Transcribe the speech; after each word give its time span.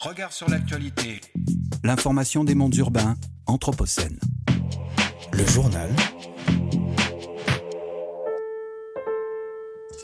Regard 0.00 0.32
sur 0.32 0.48
l'actualité. 0.48 1.20
L'information 1.82 2.44
des 2.44 2.54
mondes 2.54 2.76
urbains, 2.76 3.16
Anthropocène. 3.46 4.16
Le 5.32 5.44
journal. 5.44 5.90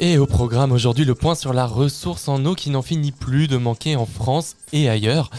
Et 0.00 0.18
au 0.18 0.26
programme 0.26 0.72
aujourd'hui, 0.72 1.04
le 1.04 1.14
point 1.14 1.36
sur 1.36 1.52
la 1.52 1.64
ressource 1.64 2.26
en 2.26 2.44
eau 2.44 2.56
qui 2.56 2.70
n'en 2.70 2.82
finit 2.82 3.12
plus 3.12 3.46
de 3.46 3.56
manquer 3.56 3.94
en 3.94 4.04
France 4.04 4.56
et 4.72 4.88
ailleurs. 4.88 5.30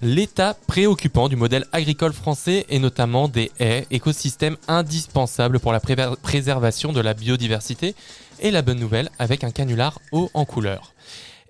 L'état 0.00 0.54
préoccupant 0.68 1.28
du 1.28 1.34
modèle 1.34 1.66
agricole 1.72 2.12
français 2.12 2.66
et 2.68 2.78
notamment 2.78 3.26
des 3.26 3.50
haies, 3.58 3.84
écosystème 3.90 4.56
indispensable 4.68 5.58
pour 5.58 5.72
la 5.72 5.80
préservation 5.80 6.92
de 6.92 7.00
la 7.00 7.14
biodiversité. 7.14 7.96
Et 8.38 8.52
la 8.52 8.62
bonne 8.62 8.78
nouvelle 8.78 9.10
avec 9.18 9.42
un 9.42 9.50
canular 9.50 9.98
haut 10.12 10.30
en 10.34 10.44
couleur. 10.44 10.94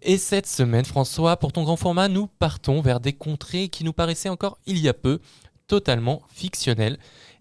Et 0.07 0.18
cette 0.18 0.46
semaine, 0.46 0.84
François, 0.84 1.39
pour 1.39 1.52
ton 1.52 1.62
grand 1.62 1.77
format, 1.77 2.09
nous 2.09 2.27
partons 2.27 2.82
vers 2.82 3.00
des 3.00 3.14
contrées 3.14 3.71
qui 3.71 3.84
nous 3.84 3.95
paraissaient 3.95 4.29
encore 4.29 4.59
il 4.67 4.79
y 4.79 4.86
a 4.86 4.93
peu 4.93 5.18
totalement 5.67 6.21
fictionnelles 6.29 6.99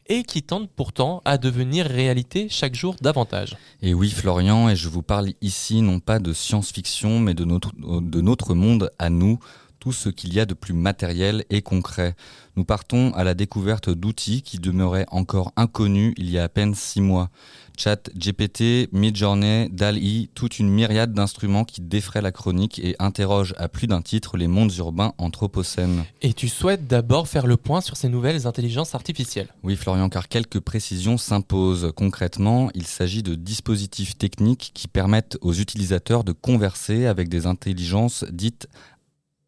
et 0.08 0.24
qui 0.24 0.44
tentent 0.44 0.70
pourtant 0.70 1.22
à 1.26 1.38
devenir 1.38 1.86
réalité 1.86 2.48
chaque 2.50 2.74
jour 2.74 2.96
davantage. 3.02 3.58
Et 3.82 3.94
oui, 3.94 4.10
Florian, 4.10 4.70
et 4.70 4.78
je 4.78 4.88
vous 4.88 5.02
parle 5.02 5.34
ici 5.42 5.82
non 5.82 6.00
pas 6.00 6.20
de 6.20 6.32
science-fiction, 6.32 7.20
mais 7.20 7.34
de 7.34 7.44
notre 7.44 8.54
monde 8.54 8.92
à 8.98 9.10
nous, 9.10 9.40
tout 9.84 9.92
ce 9.92 10.08
qu'il 10.08 10.34
y 10.34 10.40
a 10.40 10.46
de 10.46 10.54
plus 10.54 10.74
matériel 10.74 11.44
et 11.50 11.62
concret. 11.62 12.16
Nous 12.56 12.64
partons 12.64 13.12
à 13.16 13.26
la 13.26 13.34
découverte 13.34 13.90
d'outils 13.90 14.42
qui 14.42 14.58
demeuraient 14.58 15.08
encore 15.12 15.52
inconnus 15.58 16.14
il 16.16 16.30
y 16.30 16.38
a 16.38 16.44
à 16.44 16.48
peine 16.48 16.74
six 16.74 17.02
mois. 17.02 17.30
Chat 17.78 18.12
GPT, 18.16 18.88
Midjourney, 18.94 19.68
DALI, 19.72 20.30
toute 20.36 20.60
une 20.60 20.70
myriade 20.70 21.12
d'instruments 21.14 21.66
qui 21.66 21.82
défraient 21.82 22.22
la 22.22 22.32
chronique 22.32 22.80
et 22.80 22.96
interrogent 23.00 23.56
à 23.58 23.68
plus 23.68 23.88
d'un 23.88 24.02
titre 24.02 24.38
les 24.38 24.48
mondes 24.48 24.74
urbains 24.78 25.14
anthropocènes. 25.18 26.06
Et 26.22 26.34
tu 26.34 26.48
souhaites 26.48 26.88
d'abord 26.88 27.28
faire 27.28 27.48
le 27.48 27.58
point 27.58 27.82
sur 27.82 27.98
ces 27.98 28.10
nouvelles 28.10 28.46
intelligences 28.46 28.96
artificielles? 28.96 29.48
Oui 29.64 29.76
Florian, 29.76 30.08
car 30.08 30.30
quelques 30.30 30.60
précisions 30.60 31.18
s'imposent. 31.18 31.92
Concrètement, 31.96 32.70
il 32.76 32.86
s'agit 32.86 33.24
de 33.24 33.36
dispositifs 33.36 34.18
techniques 34.18 34.72
qui 34.74 34.88
permettent 34.88 35.38
aux 35.42 35.54
utilisateurs 35.54 36.24
de 36.24 36.32
converser 36.32 37.08
avec 37.08 37.28
des 37.28 37.48
intelligences 37.48 38.24
dites 38.32 38.68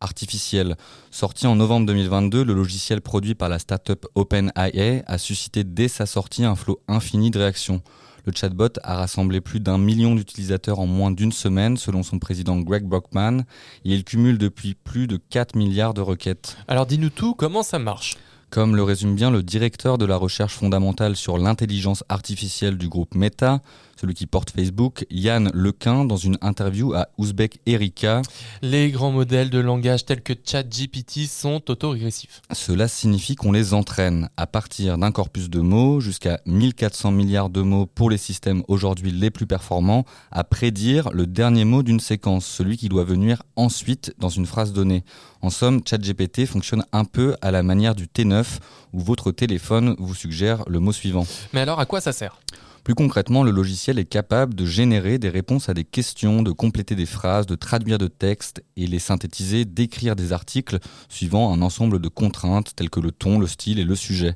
artificielle. 0.02 0.76
Sorti 1.12 1.48
en 1.48 1.56
novembre 1.56 1.88
2022, 1.88 2.44
le 2.44 2.54
logiciel 2.54 3.02
produit 3.02 3.36
par 3.36 3.50
la 3.50 3.60
startup 3.60 4.06
OpenAI 4.16 5.04
a 5.06 5.18
suscité 5.18 5.64
dès 5.64 5.88
sa 5.88 6.06
sortie 6.06 6.44
un 6.44 6.56
flot 6.56 6.82
infini 6.88 7.32
de 7.32 7.40
réactions. 7.40 7.82
Le 8.26 8.34
chatbot 8.34 8.70
a 8.84 8.96
rassemblé 8.96 9.40
plus 9.40 9.60
d'un 9.60 9.78
million 9.78 10.16
d'utilisateurs 10.16 10.80
en 10.80 10.88
moins 10.88 11.12
d'une 11.12 11.32
semaine, 11.32 11.78
selon 11.78 12.02
son 12.02 12.18
président 12.18 12.58
Greg 12.60 12.84
Brockman, 12.84 13.42
et 13.86 13.94
il 13.94 14.04
cumule 14.04 14.40
depuis 14.40 14.74
plus 14.74 15.06
de 15.06 15.18
4 15.18 15.56
milliards 15.56 15.94
de 15.94 16.02
requêtes. 16.02 16.58
Alors 16.68 16.88
dis-nous 16.88 17.12
tout, 17.12 17.36
comment 17.36 17.62
ça 17.62 17.78
marche? 17.78 18.18
Comme 18.50 18.76
le 18.76 18.84
résume 18.84 19.16
bien 19.16 19.30
le 19.30 19.44
directeur 19.44 19.98
de 19.98 20.06
la 20.06 20.18
recherche 20.18 20.56
fondamentale 20.56 21.16
sur 21.16 21.38
l'intelligence 21.38 22.04
artificielle 22.09 22.78
du 22.78 22.90
groupe 22.90 23.14
Meta, 23.14 23.62
celui 23.96 24.14
qui 24.14 24.26
porte 24.26 24.52
Facebook, 24.52 25.06
Yann 25.10 25.50
Lequin, 25.54 26.06
dans 26.06 26.18
une 26.18 26.38
interview 26.42 26.94
à 26.94 27.08
Ouzbek 27.18 27.60
Erika. 27.66 28.22
Les 28.62 28.92
grands 28.92 29.12
modèles 29.12 29.50
de 29.50 29.60
langage 29.60 30.06
tels 30.06 30.22
que 30.22 30.34
ChatGPT 30.34 31.28
sont 31.28 31.62
autorégressifs. 31.70 32.42
Cela 32.54 32.88
signifie 32.88 33.36
qu'on 33.36 33.52
les 33.52 33.74
entraîne 33.74 34.30
à 34.38 34.48
partir 34.48 34.98
d'un 34.98 35.12
corpus 35.12 35.50
de 35.50 35.60
mots 35.60 36.00
jusqu'à 36.00 36.40
1400 36.46 37.12
milliards 37.12 37.50
de 37.50 37.62
mots 37.62 37.86
pour 37.86 38.10
les 38.10 38.18
systèmes 38.18 38.64
aujourd'hui 38.68 39.12
les 39.12 39.32
plus 39.32 39.48
performants 39.48 40.06
à 40.32 40.44
prédire 40.44 41.09
le 41.12 41.28
dernier 41.28 41.66
mot 41.66 41.84
d'une 41.84 42.00
séquence, 42.00 42.46
celui 42.46 42.78
qui 42.78 42.90
doit 42.90 43.04
venir 43.04 43.44
ensuite 43.56 44.14
dans 44.20 44.30
une 44.30 44.46
phrase 44.46 44.74
donnée. 44.74 45.04
En 45.42 45.50
somme, 45.50 45.82
ChatGPT 45.86 46.46
fonctionne 46.46 46.84
un 46.92 47.06
peu 47.06 47.36
à 47.42 47.52
la 47.52 47.64
manière 47.64 47.96
du 47.96 48.08
T9 48.08 48.46
où 48.94 49.00
votre 49.00 49.32
téléphone 49.32 49.96
vous 50.00 50.16
suggère 50.16 50.64
le 50.68 50.80
mot 50.80 50.92
suivant. 50.92 51.26
Mais 51.54 51.62
alors 51.62 51.80
à 51.80 51.86
quoi 51.86 52.02
ça 52.02 52.14
sert? 52.14 52.40
Plus 52.86 52.94
concrètement, 52.94 53.44
le 53.44 53.50
logiciel 53.50 53.97
est 53.97 54.06
capable 54.06 54.53
de 54.53 54.63
générer 54.63 55.18
des 55.18 55.29
réponses 55.29 55.69
à 55.69 55.73
des 55.73 55.84
questions, 55.84 56.44
de 56.44 56.51
compléter 56.51 56.94
des 56.94 57.07
phrases, 57.07 57.47
de 57.47 57.56
traduire 57.56 57.97
de 57.97 58.06
textes 58.06 58.63
et 58.78 58.85
les 58.85 59.00
synthétiser, 59.00 59.66
d'écrire 59.66 60.16
des 60.16 60.34
articles 60.34 60.78
suivant 61.09 61.51
un 61.51 61.63
ensemble 61.63 61.97
de 61.97 62.07
contraintes 62.09 62.75
telles 62.75 62.91
que 62.91 63.00
le 63.00 63.12
ton, 63.12 63.40
le 63.40 63.47
style 63.47 63.79
et 63.79 63.84
le 63.84 63.95
sujet. 63.95 64.35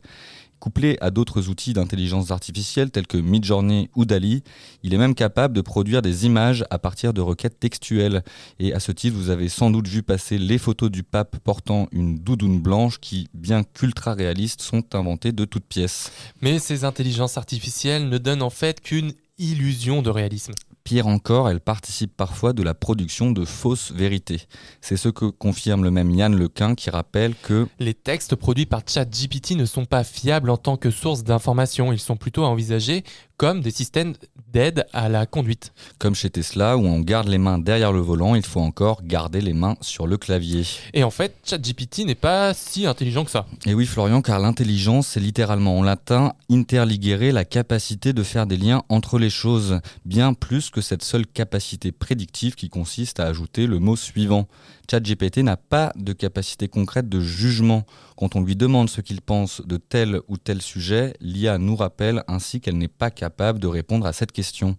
Couplé 0.60 0.98
à 1.00 1.10
d'autres 1.10 1.48
outils 1.48 1.72
d'intelligence 1.72 2.32
artificielle 2.32 2.92
tels 2.92 3.08
que 3.08 3.18
Midjourney 3.18 3.90
ou 3.96 4.04
Dali, 4.04 4.44
il 4.84 4.94
est 4.94 4.98
même 4.98 5.16
capable 5.16 5.54
de 5.54 5.62
produire 5.62 6.02
des 6.02 6.26
images 6.26 6.66
à 6.70 6.78
partir 6.80 7.14
de 7.14 7.22
requêtes 7.22 7.60
textuelles. 7.60 8.24
Et 8.60 8.74
à 8.74 8.82
ce 8.82 8.92
titre, 8.92 9.16
vous 9.16 9.30
avez 9.30 9.48
sans 9.48 9.72
doute 9.72 9.88
vu 9.88 10.04
passer 10.04 10.38
les 10.38 10.58
photos 10.58 10.92
du 10.92 11.04
pape 11.04 11.38
portant 11.40 11.88
une 11.94 12.18
doudoune 12.18 12.60
blanche 12.60 13.00
qui, 13.00 13.30
bien 13.34 13.64
qu'ultra 13.64 14.14
réalistes, 14.14 14.62
sont 14.62 14.84
inventées 14.96 15.32
de 15.32 15.46
toutes 15.46 15.66
pièces. 15.66 16.12
Mais 16.42 16.60
ces 16.60 16.84
intelligences 16.84 17.38
artificielles 17.38 18.10
ne 18.10 18.18
donnent 18.18 18.42
en 18.42 18.50
fait 18.50 18.82
qu'une 18.82 19.14
illusion 19.38 20.02
de 20.02 20.10
réalisme. 20.10 20.54
Pire 20.90 21.06
encore, 21.06 21.52
elle 21.52 21.60
participe 21.60 22.18
parfois 22.18 22.52
de 22.52 22.64
la 22.64 22.74
production 22.74 23.30
de 23.30 23.46
fausses 23.46 23.92
vérités. 23.92 24.48
C'est 24.82 24.98
ce 24.98 25.08
que 25.08 25.26
confirme 25.26 25.84
le 25.84 25.92
même 25.92 26.10
Yann 26.10 26.36
Lequin 26.36 26.74
qui 26.74 26.90
rappelle 26.90 27.36
que 27.44 27.68
les 27.78 27.94
textes 27.94 28.36
produits 28.36 28.66
par 28.66 28.82
ChatGPT 28.88 29.52
ne 29.52 29.66
sont 29.66 29.86
pas 29.86 30.04
fiables 30.04 30.50
en 30.50 30.58
tant 30.58 30.78
que 30.78 30.90
source 30.90 31.24
d'information, 31.24 31.94
ils 31.94 32.00
sont 32.00 32.18
plutôt 32.18 32.44
à 32.44 32.48
envisager 32.48 33.04
comme 33.40 33.62
des 33.62 33.72
systèmes 33.72 34.16
d'aide 34.52 34.86
à 34.92 35.08
la 35.08 35.26
conduite. 35.26 35.72
Comme 35.98 36.14
chez 36.14 36.30
Tesla, 36.30 36.76
où 36.76 36.86
on 36.86 37.00
garde 37.00 37.30
les 37.30 37.38
mains 37.38 37.58
derrière 37.58 37.94
le 37.94 38.02
volant, 38.02 38.36
il 38.36 38.46
faut 38.46 38.60
encore 38.60 39.02
garder 39.02 39.40
les 39.40 39.54
mains 39.54 39.78
sur 39.80 40.08
le 40.08 40.18
clavier. 40.18 40.64
Et 40.94 41.06
en 41.06 41.10
fait, 41.10 41.38
ChatGPT 41.46 42.00
n'est 42.00 42.16
pas 42.16 42.54
si 42.54 42.86
intelligent 42.86 43.24
que 43.24 43.32
ça. 43.32 43.46
Et 43.66 43.74
oui, 43.74 43.86
Florian, 43.86 44.22
car 44.22 44.40
l'intelligence, 44.40 45.08
c'est 45.08 45.22
littéralement 45.22 45.80
en 45.80 45.84
latin 45.84 46.34
interligere, 46.52 47.32
la 47.32 47.46
capacité 47.46 48.12
de 48.12 48.24
faire 48.24 48.46
des 48.46 48.58
liens 48.58 48.84
entre 48.90 49.18
les 49.18 49.30
choses, 49.30 49.80
bien 50.04 50.34
plus 50.34 50.70
que 50.70 50.79
cette 50.82 51.04
seule 51.04 51.28
capacité 51.28 51.92
prédictive 51.92 52.56
qui 52.56 52.70
consiste 52.70 53.20
à 53.20 53.26
ajouter 53.26 53.68
le 53.68 53.80
mot 53.80 53.96
suivant. 53.96 54.48
ChatGPT 54.90 55.40
n'a 55.40 55.58
pas 55.58 55.92
de 55.96 56.14
capacité 56.14 56.68
concrète 56.68 57.10
de 57.10 57.20
jugement. 57.20 57.86
Quand 58.18 58.36
on 58.36 58.42
lui 58.42 58.56
demande 58.56 58.90
ce 58.90 59.02
qu'il 59.02 59.22
pense 59.22 59.62
de 59.66 59.78
tel 59.78 60.22
ou 60.28 60.38
tel 60.38 60.62
sujet, 60.62 61.14
l'IA 61.22 61.58
nous 61.58 61.76
rappelle 61.76 62.24
ainsi 62.28 62.62
qu'elle 62.62 62.78
n'est 62.78 62.88
pas 62.88 63.12
capable 63.12 63.60
de 63.60 63.68
répondre 63.68 64.06
à 64.06 64.14
cette 64.14 64.32
question. 64.32 64.78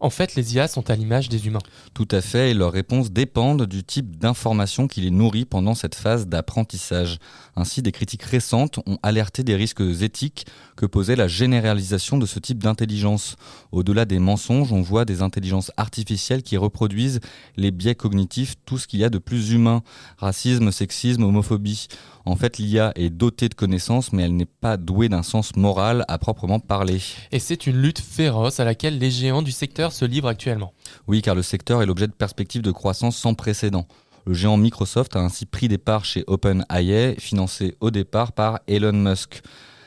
En 0.00 0.08
fait, 0.10 0.34
les 0.34 0.54
IA 0.54 0.68
sont 0.68 0.88
à 0.90 0.96
l'image 0.96 1.28
des 1.28 1.46
humains. 1.46 1.60
Tout 1.92 2.08
à 2.10 2.20
fait, 2.20 2.50
et 2.50 2.54
leurs 2.54 2.72
réponses 2.72 3.10
dépendent 3.10 3.66
du 3.66 3.84
type 3.84 4.16
d'information 4.16 4.88
qui 4.88 5.02
les 5.02 5.10
nourrit 5.10 5.44
pendant 5.44 5.74
cette 5.74 5.94
phase 5.94 6.26
d'apprentissage. 6.26 7.18
Ainsi, 7.56 7.82
des 7.82 7.92
critiques 7.92 8.22
récentes 8.22 8.78
ont 8.86 8.98
alerté 9.02 9.44
des 9.44 9.56
risques 9.56 9.82
éthiques 9.82 10.46
que 10.76 10.86
posait 10.86 11.16
la 11.16 11.28
généralisation 11.28 12.16
de 12.16 12.24
ce 12.24 12.38
type 12.38 12.62
d'intelligence. 12.62 13.36
Au-delà 13.72 14.06
des 14.06 14.18
mensonges, 14.18 14.72
on 14.72 14.80
voit 14.80 15.04
des 15.04 15.20
intelligences 15.20 15.70
artificielles 15.76 16.42
qui 16.42 16.56
reproduisent 16.56 17.20
les 17.56 17.70
biais 17.70 17.94
cognitifs, 17.94 18.54
tout 18.64 18.78
ce 18.78 18.86
qu'il 18.86 19.00
y 19.00 19.04
a 19.04 19.10
de 19.10 19.18
plus 19.18 19.50
humain. 19.50 19.82
Racisme, 20.16 20.72
sexisme, 20.72 21.24
homophobie. 21.24 21.88
En 22.24 22.36
fait, 22.36 22.58
l'IA 22.58 22.92
est 22.96 23.10
dotée 23.10 23.48
de 23.48 23.54
connaissances, 23.54 24.12
mais 24.12 24.22
elle 24.22 24.36
n'est 24.36 24.44
pas 24.46 24.76
douée 24.76 25.08
d'un 25.08 25.22
sens 25.22 25.56
moral 25.56 26.04
à 26.08 26.18
proprement 26.18 26.60
parler. 26.60 27.00
Et 27.32 27.38
c'est 27.38 27.66
une 27.66 27.80
lutte 27.80 28.00
féroce 28.00 28.60
à 28.60 28.64
laquelle 28.64 28.98
les 28.98 29.10
géants 29.10 29.42
du 29.42 29.49
secteur 29.52 29.92
se 29.92 30.04
livrent 30.04 30.28
actuellement. 30.28 30.72
Oui, 31.06 31.22
car 31.22 31.34
le 31.34 31.42
secteur 31.42 31.82
est 31.82 31.86
l'objet 31.86 32.06
de 32.06 32.12
perspectives 32.12 32.62
de 32.62 32.70
croissance 32.70 33.16
sans 33.16 33.34
précédent. 33.34 33.86
Le 34.26 34.34
géant 34.34 34.56
Microsoft 34.56 35.16
a 35.16 35.20
ainsi 35.20 35.46
pris 35.46 35.68
des 35.68 35.78
parts 35.78 36.04
chez 36.04 36.24
OpenAI, 36.26 37.16
financé 37.18 37.76
au 37.80 37.90
départ 37.90 38.32
par 38.32 38.60
Elon 38.66 38.92
Musk. 38.92 39.42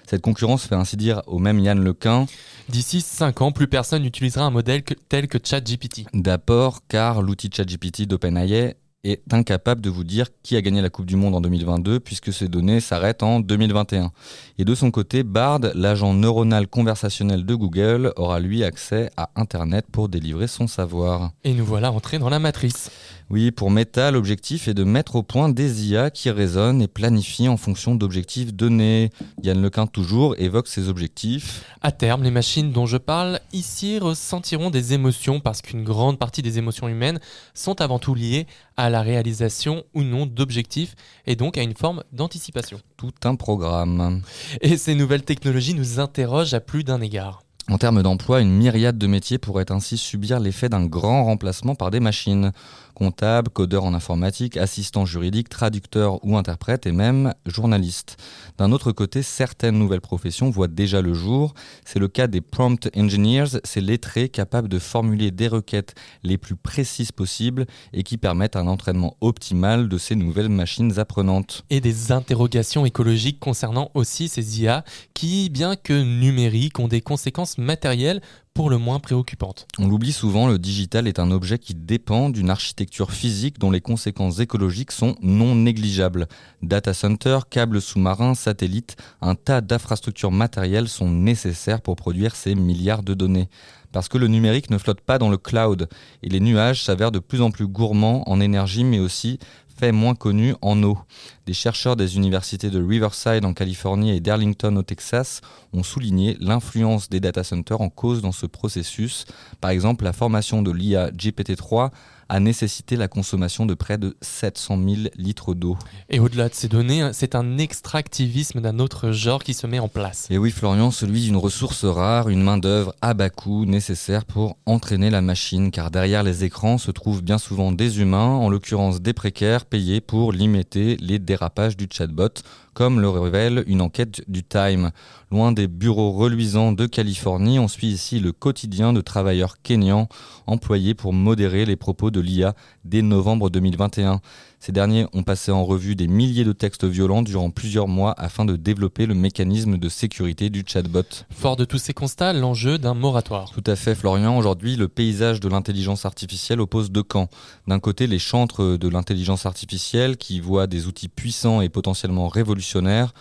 Cette 0.09 0.22
concurrence 0.22 0.66
fait 0.66 0.75
ainsi 0.75 0.97
dire 0.97 1.22
au 1.28 1.40
même 1.40 1.59
Yann 1.59 1.81
Lequin. 1.81 2.25
D'ici 2.69 3.01
5 3.01 3.41
ans, 3.41 3.51
plus 3.51 3.68
personne 3.68 4.03
n'utilisera 4.03 4.46
un 4.46 4.50
modèle 4.50 4.84
tel 5.09 5.28
que 5.28 5.38
ChatGPT. 5.44 6.06
D'abord, 6.13 6.81
car 6.88 7.22
l'outil 7.22 7.50
ChatGPT 7.53 8.03
d'OpenAI 8.03 8.75
est 9.03 9.34
incapable 9.34 9.81
de 9.81 9.90
vous 9.90 10.06
dire 10.06 10.28
qui 10.44 10.56
a 10.56 10.62
gagné 10.62 10.81
la 10.81 10.90
Coupe 10.90 11.06
du 11.06 11.18
Monde 11.18 11.36
en 11.36 11.41
2022 11.41 12.00
puisque 12.00 12.31
ces 12.31 12.48
données 12.48 12.80
s'arrêtent 12.80 13.24
en 13.24 13.42
2021. 13.42 14.12
Et 14.57 14.63
de 14.63 14.75
son 14.75 14.92
côté, 14.92 15.24
Bard, 15.24 15.60
l'agent 15.75 16.13
neuronal 16.13 16.68
conversationnel 16.68 17.45
de 17.45 17.56
Google, 17.56 18.13
aura 18.16 18.39
lui 18.39 18.63
accès 18.63 19.10
à 19.18 19.30
Internet 19.36 19.86
pour 19.92 20.07
délivrer 20.07 20.48
son 20.48 20.68
savoir. 20.68 21.31
Et 21.44 21.54
nous 21.54 21.66
voilà 21.66 21.92
entrés 21.92 22.18
dans 22.18 22.30
la 22.30 22.39
matrice. 22.39 22.92
Oui, 23.33 23.50
pour 23.50 23.71
Meta, 23.71 24.12
l'objectif 24.12 24.68
est 24.68 24.75
de 24.75 24.83
mettre 24.83 25.15
au 25.15 25.24
point 25.24 25.50
des 25.50 25.88
IA 25.88 26.12
qui 26.12 26.30
raisonnent 26.30 26.83
et 26.83 26.88
planifient 26.88 27.47
en 27.47 27.57
fonction 27.57 27.95
d'objectifs 27.95 28.53
donnés. 28.53 29.09
Yann 29.41 29.59
Lequin 29.59 29.88
toujours 29.88 30.35
évoque 30.38 30.68
ces 30.68 30.88
objectifs. 30.88 31.65
À 31.81 31.91
terme, 31.91 32.21
les 32.21 32.30
machines 32.30 32.71
dont 32.71 32.85
je 32.85 32.97
parle 32.97 33.39
ici 33.51 33.97
ressentiront 33.97 34.69
des 34.69 34.94
émotions 34.94 35.39
parce 35.39 35.63
qu'une 35.63 35.83
grande 35.83 36.19
partie 36.19 36.44
des 36.44 36.59
émotions 36.59 36.88
humaines 36.88 37.19
sont 37.56 37.81
avant 37.81 37.97
tout 37.97 38.13
liées 38.13 38.45
à 38.77 38.91
la 38.91 39.01
réalisation 39.01 39.83
ou 39.95 40.03
non 40.03 40.27
d'objectifs 40.27 40.94
et 41.25 41.35
donc 41.35 41.57
à 41.57 41.63
une 41.63 41.74
forme 41.74 42.03
d'anticipation. 42.12 42.80
Tout 42.97 43.13
un 43.24 43.33
programme. 43.33 44.21
Et 44.62 44.77
ces 44.77 44.94
nouvelles 44.94 45.24
technologies 45.24 45.74
nous 45.74 46.00
interrogent 46.00 46.53
à 46.53 46.59
plus 46.59 46.83
d'un 46.83 47.01
égard. 47.01 47.41
En 47.69 47.77
termes 47.77 48.04
d'emploi, 48.04 48.42
une 48.42 48.51
myriade 48.51 48.98
de 48.98 49.07
métiers 49.07 49.38
pourraient 49.38 49.71
ainsi 49.71 49.98
subir 49.98 50.42
l'effet 50.42 50.68
d'un 50.68 50.86
grand 50.86 51.24
remplacement 51.24 51.75
par 51.75 51.92
des 51.92 52.01
machines. 52.01 52.51
comptable, 52.94 53.50
codeur 53.50 53.86
en 53.86 53.95
informatique, 53.95 54.56
assistant 54.56 55.06
juridique, 55.06 55.50
traducteur 55.50 56.24
ou 56.24 56.38
interprète 56.38 56.86
et 56.86 56.92
même 56.92 57.33
journaliste. 57.48 58.18
D'un 58.60 58.71
autre 58.71 58.92
côté, 58.92 59.24
certaines 59.24 59.80
nouvelles 59.80 60.00
professions 60.00 60.51
voient 60.51 60.68
déjà 60.68 61.01
le 61.01 61.13
jour. 61.15 61.56
C'est 61.86 61.98
le 61.98 62.07
cas 62.07 62.27
des 62.27 62.42
prompt 62.42 62.88
engineers, 62.95 63.60
ces 63.63 63.81
lettrés 63.81 64.30
capables 64.30 64.69
de 64.69 64.77
formuler 64.77 65.31
des 65.31 65.48
requêtes 65.48 65.95
les 66.21 66.38
plus 66.38 66.56
précises 66.56 67.12
possibles 67.12 67.66
et 67.94 68.04
qui 68.04 68.18
permettent 68.18 68.56
un 68.56 68.68
entraînement 68.68 69.18
optimal 69.21 69.89
de 69.89 69.98
ces 69.98 70.16
nouvelles 70.16 70.50
machines 70.50 71.00
apprenantes. 71.00 71.66
Et 71.71 71.81
des 71.81 72.12
interrogations 72.12 72.86
écologiques 72.86 73.39
concernant 73.39 73.89
aussi 73.95 74.27
ces 74.27 74.62
IA 74.62 74.83
qui, 75.16 75.50
bien 75.50 75.75
que 75.75 75.94
numériques, 75.94 76.80
ont 76.80 76.88
des 76.88 77.01
conséquences 77.01 77.53
matérielles 77.58 78.22
pour 78.54 78.70
le 78.70 78.78
moins 78.78 79.00
préoccupante. 79.00 79.68
On 79.80 79.88
l'oublie 79.88 80.12
souvent, 80.12 80.48
le 80.48 80.60
digital 80.60 81.08
est 81.08 81.20
un 81.20 81.32
objet 81.32 81.58
qui 81.58 81.74
dépend 81.74 82.30
d'une 82.30 82.50
architecture 82.50 83.12
physique 83.12 83.60
dont 83.60 83.72
les 83.72 83.82
conséquences 83.82 84.40
écologiques 84.40 84.92
sont 84.92 85.16
non 85.22 85.56
négligeables. 85.56 86.28
Data 86.62 86.94
center, 86.94 87.40
câbles 87.50 87.82
sous-marins, 87.82 88.36
satellites, 88.36 88.96
un 89.22 89.36
tas 89.36 89.62
d'infrastructures 89.62 90.32
matérielles 90.32 90.88
sont 90.88 91.10
nécessaires 91.10 91.82
pour 91.82 91.96
produire 91.96 92.36
ces 92.36 92.54
milliards 92.54 93.04
de 93.04 93.14
données. 93.16 93.50
Parce 93.94 94.10
que 94.10 94.18
le 94.18 94.28
numérique 94.28 94.72
ne 94.72 94.80
flotte 94.80 95.02
pas 95.02 95.20
dans 95.20 95.30
le 95.30 95.38
cloud 95.38 95.88
et 96.24 96.30
les 96.30 96.40
nuages 96.40 96.84
s'avèrent 96.84 97.12
de 97.12 97.20
plus 97.20 97.42
en 97.42 97.52
plus 97.52 97.68
gourmands 97.68 98.28
en 98.28 98.42
énergie 98.42 98.84
mais 98.84 99.00
aussi 99.00 99.38
fait 99.78 99.92
moins 99.92 100.16
connu 100.16 100.56
en 100.62 100.81
eau. 100.84 100.98
Des 101.46 101.54
chercheurs 101.54 101.96
des 101.96 102.16
universités 102.16 102.70
de 102.70 102.84
Riverside 102.84 103.46
en 103.46 103.54
Californie 103.54 104.16
et 104.16 104.20
d'Arlington 104.20 104.75
au 104.78 104.84
Texas 104.84 105.42
ont 105.74 105.84
souligné 105.84 106.38
l'influence 106.40 107.10
des 107.10 107.20
data 107.20 107.44
centers 107.44 107.81
en 107.81 107.90
cause 107.90 108.22
dans 108.22 108.31
ce 108.31 108.46
processus. 108.46 109.25
Par 109.62 109.72
exemple, 109.72 110.04
la 110.04 110.14
formation 110.14 110.62
de 110.62 110.72
l'IA 110.72 111.12
GPT-3 111.12 111.92
a 112.33 112.39
nécessité 112.39 112.95
la 112.95 113.07
consommation 113.07 113.68
de 113.68 113.75
près 113.75 114.00
de 114.00 114.18
700 114.21 114.80
000 114.83 114.95
litres 115.18 115.53
d'eau. 115.53 115.77
Et 116.09 116.19
au-delà 116.19 116.50
de 116.50 116.56
ces 116.56 116.68
données, 116.68 117.12
c'est 117.13 117.35
un 117.35 117.59
extractivisme 117.59 118.59
d'un 118.59 118.80
autre 118.80 119.12
genre 119.12 119.44
qui 119.44 119.53
se 119.53 119.68
met 119.68 119.77
en 119.77 119.88
place. 119.88 120.25
Et 120.31 120.39
oui, 120.39 120.50
Florian, 120.50 120.89
celui 120.89 121.21
d'une 121.21 121.38
ressource 121.38 121.85
rare, 121.85 122.30
une 122.30 122.41
main-d'œuvre 122.41 122.95
à 123.03 123.13
bas 123.13 123.30
coût 123.30 123.65
nécessaire 123.65 124.25
pour 124.25 124.57
entraîner 124.65 125.12
la 125.12 125.21
machine, 125.21 125.69
car 125.69 125.91
derrière 125.91 126.24
les 126.24 126.44
écrans 126.44 126.80
se 126.80 126.89
trouvent 126.89 127.21
bien 127.21 127.38
souvent 127.38 127.71
des 127.71 128.00
humains, 128.00 128.30
en 128.30 128.50
l'occurrence 128.50 129.00
des 129.00 129.13
précaires, 129.13 129.65
payés 129.65 130.01
pour 130.01 130.31
limiter 130.31 130.97
les 131.01 131.19
dérapages 131.19 131.77
du 131.77 131.88
chatbot 131.88 132.41
comme 132.74 133.00
le 133.00 133.09
révèle 133.09 133.63
une 133.68 133.81
enquête 133.81 134.24
du 134.27 134.44
Time. 134.44 134.91
Loin 135.31 135.51
des 135.51 135.68
bureaux 135.68 136.12
reluisants 136.12 136.71
de 136.71 136.85
Californie, 136.85 137.59
on 137.59 137.68
suit 137.68 137.88
ici 137.88 138.19
le 138.19 138.31
quotidien 138.31 138.94
de 138.94 139.01
travailleurs 139.01 139.62
kényans 139.62 140.07
employés 140.47 140.94
pour 140.94 141.13
modérer 141.13 141.65
les 141.65 141.75
propos 141.75 142.12
de 142.12 142.19
l'IA 142.24 142.56
dès 142.86 143.02
novembre 143.02 143.50
2021. 143.50 144.22
Ces 144.60 144.72
derniers 144.72 145.06
ont 145.14 145.24
passé 145.24 145.52
en 145.52 145.66
revue 145.66 145.96
des 145.96 146.08
milliers 146.08 146.46
de 146.46 146.54
textes 146.54 146.86
violents 146.86 147.22
durant 147.22 147.50
plusieurs 147.50 147.90
mois 147.90 148.16
afin 148.18 148.46
de 148.46 148.56
développer 148.56 149.06
le 149.06 149.14
mécanisme 149.14 149.78
de 149.78 149.90
sécurité 149.90 150.50
du 150.50 150.64
chatbot. 150.66 151.04
Fort 151.31 151.58
de 151.58 151.66
tous 151.66 151.80
ces 151.80 151.94
constats, 151.94 152.31
l'enjeu 152.31 152.78
d'un 152.78 152.94
moratoire. 152.94 153.52
Tout 153.52 153.64
à 153.68 153.75
fait, 153.75 153.94
Florian. 153.94 154.38
Aujourd'hui, 154.38 154.78
le 154.78 154.88
paysage 154.88 155.42
de 155.42 155.50
l'intelligence 155.50 156.06
artificielle 156.06 156.62
oppose 156.62 156.92
deux 156.92 157.04
camps. 157.04 157.28
D'un 157.68 157.80
côté, 157.80 158.08
les 158.08 158.20
chantres 158.20 158.78
de 158.78 158.88
l'intelligence 158.88 159.46
artificielle 159.46 160.16
qui 160.16 160.40
voient 160.40 160.68
des 160.68 160.88
outils 160.88 161.10
puissants 161.10 161.60
et 161.60 161.68
potentiellement 161.68 162.30
révolutionnaires 162.30 163.14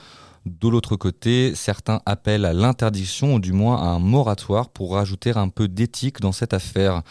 de 0.46 0.68
l'autre 0.68 0.96
côté, 0.96 1.54
certains 1.54 2.00
appellent 2.04 2.44
à 2.44 2.52
l'interdiction 2.52 3.34
ou 3.34 3.40
du 3.40 3.52
moins 3.52 3.76
à 3.76 3.86
un 3.86 3.98
moratoire 3.98 4.70
pour 4.70 4.94
rajouter 4.94 5.30
un 5.30 5.48
peu 5.48 5.68
d'éthique 5.68 6.20
dans 6.20 6.32
cette 6.32 6.52
affaire. 6.52 7.02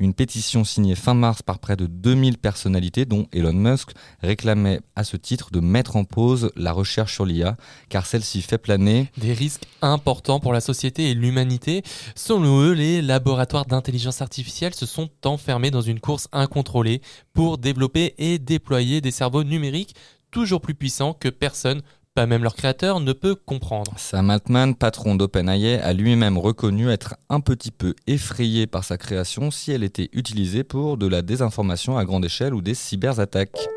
Une 0.00 0.14
pétition 0.14 0.62
signée 0.62 0.94
fin 0.94 1.14
mars 1.14 1.42
par 1.42 1.58
près 1.58 1.76
de 1.76 1.86
2000 1.86 2.38
personnalités, 2.38 3.04
dont 3.04 3.26
Elon 3.32 3.52
Musk, 3.52 3.90
réclamait 4.22 4.80
à 4.94 5.02
ce 5.02 5.16
titre 5.16 5.50
de 5.50 5.60
mettre 5.60 5.96
en 5.96 6.04
pause 6.04 6.52
la 6.54 6.72
recherche 6.72 7.14
sur 7.14 7.26
l'IA, 7.26 7.56
car 7.88 8.06
celle-ci 8.06 8.42
fait 8.42 8.58
planer 8.58 9.10
des 9.16 9.32
risques 9.32 9.64
importants 9.82 10.38
pour 10.38 10.52
la 10.52 10.60
société 10.60 11.10
et 11.10 11.14
l'humanité. 11.14 11.82
Selon 12.14 12.60
eux, 12.60 12.72
les 12.72 13.02
laboratoires 13.02 13.66
d'intelligence 13.66 14.22
artificielle 14.22 14.74
se 14.74 14.86
sont 14.86 15.10
enfermés 15.24 15.72
dans 15.72 15.80
une 15.80 16.00
course 16.00 16.28
incontrôlée 16.32 17.02
pour 17.32 17.58
développer 17.58 18.14
et 18.18 18.38
déployer 18.38 19.00
des 19.00 19.10
cerveaux 19.10 19.44
numériques 19.44 19.94
toujours 20.30 20.60
plus 20.60 20.74
puissants 20.74 21.14
que 21.14 21.28
personne 21.28 21.82
même 22.26 22.42
leur 22.42 22.54
créateur 22.54 23.00
ne 23.00 23.12
peut 23.12 23.34
comprendre. 23.34 23.92
Sam 23.96 24.30
Altman, 24.30 24.74
patron 24.74 25.14
d'OpenAI, 25.14 25.80
a 25.80 25.92
lui-même 25.92 26.38
reconnu 26.38 26.90
être 26.90 27.16
un 27.28 27.40
petit 27.40 27.70
peu 27.70 27.94
effrayé 28.06 28.66
par 28.66 28.84
sa 28.84 28.96
création 28.96 29.50
si 29.50 29.72
elle 29.72 29.84
était 29.84 30.08
utilisée 30.12 30.64
pour 30.64 30.96
de 30.96 31.06
la 31.06 31.22
désinformation 31.22 31.96
à 31.98 32.04
grande 32.04 32.24
échelle 32.24 32.54
ou 32.54 32.62
des 32.62 32.74
cyberattaques. 32.74 33.68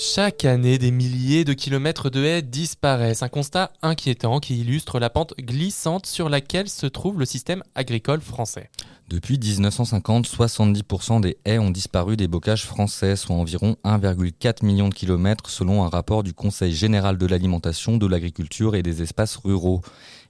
Chaque 0.00 0.44
année, 0.44 0.78
des 0.78 0.92
milliers 0.92 1.44
de 1.44 1.52
kilomètres 1.54 2.08
de 2.08 2.22
haies 2.22 2.40
disparaissent. 2.40 3.24
Un 3.24 3.28
constat 3.28 3.72
inquiétant 3.82 4.38
qui 4.38 4.60
illustre 4.60 5.00
la 5.00 5.10
pente 5.10 5.34
glissante 5.40 6.06
sur 6.06 6.28
laquelle 6.28 6.68
se 6.68 6.86
trouve 6.86 7.18
le 7.18 7.24
système 7.24 7.64
agricole 7.74 8.20
français. 8.20 8.70
Depuis 9.08 9.40
1950, 9.40 10.28
70% 10.28 11.20
des 11.20 11.36
haies 11.44 11.58
ont 11.58 11.72
disparu 11.72 12.16
des 12.16 12.28
bocages 12.28 12.64
français, 12.64 13.16
soit 13.16 13.34
environ 13.34 13.74
1,4 13.84 14.64
million 14.64 14.88
de 14.88 14.94
kilomètres 14.94 15.50
selon 15.50 15.82
un 15.82 15.88
rapport 15.88 16.22
du 16.22 16.32
Conseil 16.32 16.72
général 16.72 17.18
de 17.18 17.26
l'alimentation, 17.26 17.96
de 17.96 18.06
l'agriculture 18.06 18.76
et 18.76 18.84
des 18.84 19.02
espaces 19.02 19.34
ruraux. 19.34 19.80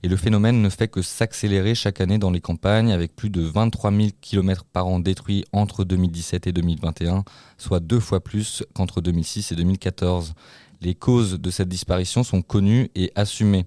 Et 0.05 0.09
le 0.09 0.17
phénomène 0.17 0.63
ne 0.63 0.69
fait 0.69 0.87
que 0.87 1.03
s'accélérer 1.03 1.75
chaque 1.75 2.01
année 2.01 2.19
dans 2.19 2.31
les 2.31 2.41
campagnes 2.41 2.93
avec 2.93 3.17
plus 3.17 3.31
de 3.31 3.41
23 3.43 3.91
000 3.91 4.09
km 4.21 4.65
par 4.65 4.87
an 4.87 5.01
détruits 5.01 5.45
entre 5.53 5.85
2017 5.85 6.47
et 6.47 6.53
2021, 6.53 7.25
soit 7.57 7.81
deux 7.81 7.99
fois 7.99 8.21
plus 8.21 8.63
qu'entre 8.75 9.01
2006 9.01 9.51
et 9.53 9.57
2014. 9.57 10.35
Les 10.81 10.95
causes 10.95 11.41
de 11.41 11.51
cette 11.51 11.69
disparition 11.69 12.23
sont 12.23 12.43
connues 12.43 12.91
et 12.95 13.11
assumées. 13.17 13.67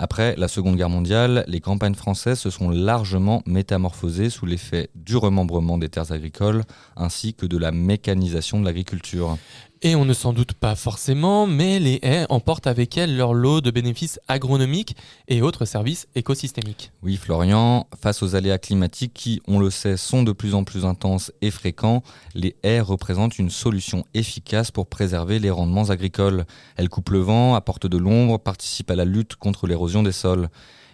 Après 0.00 0.36
la 0.36 0.46
Seconde 0.46 0.76
Guerre 0.76 0.88
mondiale, 0.88 1.44
les 1.48 1.60
campagnes 1.60 1.96
françaises 1.96 2.38
se 2.38 2.50
sont 2.50 2.70
largement 2.70 3.42
métamorphosées 3.46 4.30
sous 4.30 4.46
l'effet 4.46 4.90
du 4.94 5.16
remembrement 5.16 5.76
des 5.76 5.88
terres 5.88 6.12
agricoles 6.12 6.62
ainsi 6.96 7.34
que 7.34 7.46
de 7.46 7.58
la 7.58 7.72
mécanisation 7.72 8.60
de 8.60 8.64
l'agriculture. 8.64 9.36
Et 9.80 9.94
on 9.94 10.04
ne 10.04 10.12
s'en 10.12 10.32
doute 10.32 10.54
pas 10.54 10.74
forcément, 10.74 11.46
mais 11.46 11.78
les 11.78 12.00
haies 12.02 12.26
emportent 12.30 12.66
avec 12.66 12.98
elles 12.98 13.16
leur 13.16 13.32
lot 13.32 13.60
de 13.60 13.70
bénéfices 13.70 14.18
agronomiques 14.26 14.96
et 15.28 15.40
autres 15.40 15.66
services 15.66 16.08
écosystémiques. 16.16 16.90
Oui, 17.04 17.16
Florian, 17.16 17.86
face 18.02 18.24
aux 18.24 18.34
aléas 18.34 18.58
climatiques 18.58 19.14
qui, 19.14 19.40
on 19.46 19.60
le 19.60 19.70
sait, 19.70 19.96
sont 19.96 20.24
de 20.24 20.32
plus 20.32 20.56
en 20.56 20.64
plus 20.64 20.84
intenses 20.84 21.30
et 21.42 21.52
fréquents, 21.52 22.02
les 22.34 22.56
haies 22.64 22.80
représentent 22.80 23.38
une 23.38 23.50
solution 23.50 24.04
efficace 24.14 24.72
pour 24.72 24.88
préserver 24.88 25.38
les 25.38 25.50
rendements 25.50 25.90
agricoles. 25.90 26.44
Elles 26.76 26.88
coupent 26.88 27.10
le 27.10 27.20
vent, 27.20 27.54
apportent 27.54 27.86
de 27.86 27.98
l'ombre, 27.98 28.38
participent 28.38 28.90
à 28.90 28.96
la 28.96 29.04
lutte 29.04 29.36
contre 29.36 29.68
l'érosion 29.68 30.02
des 30.02 30.10
sols. 30.10 30.48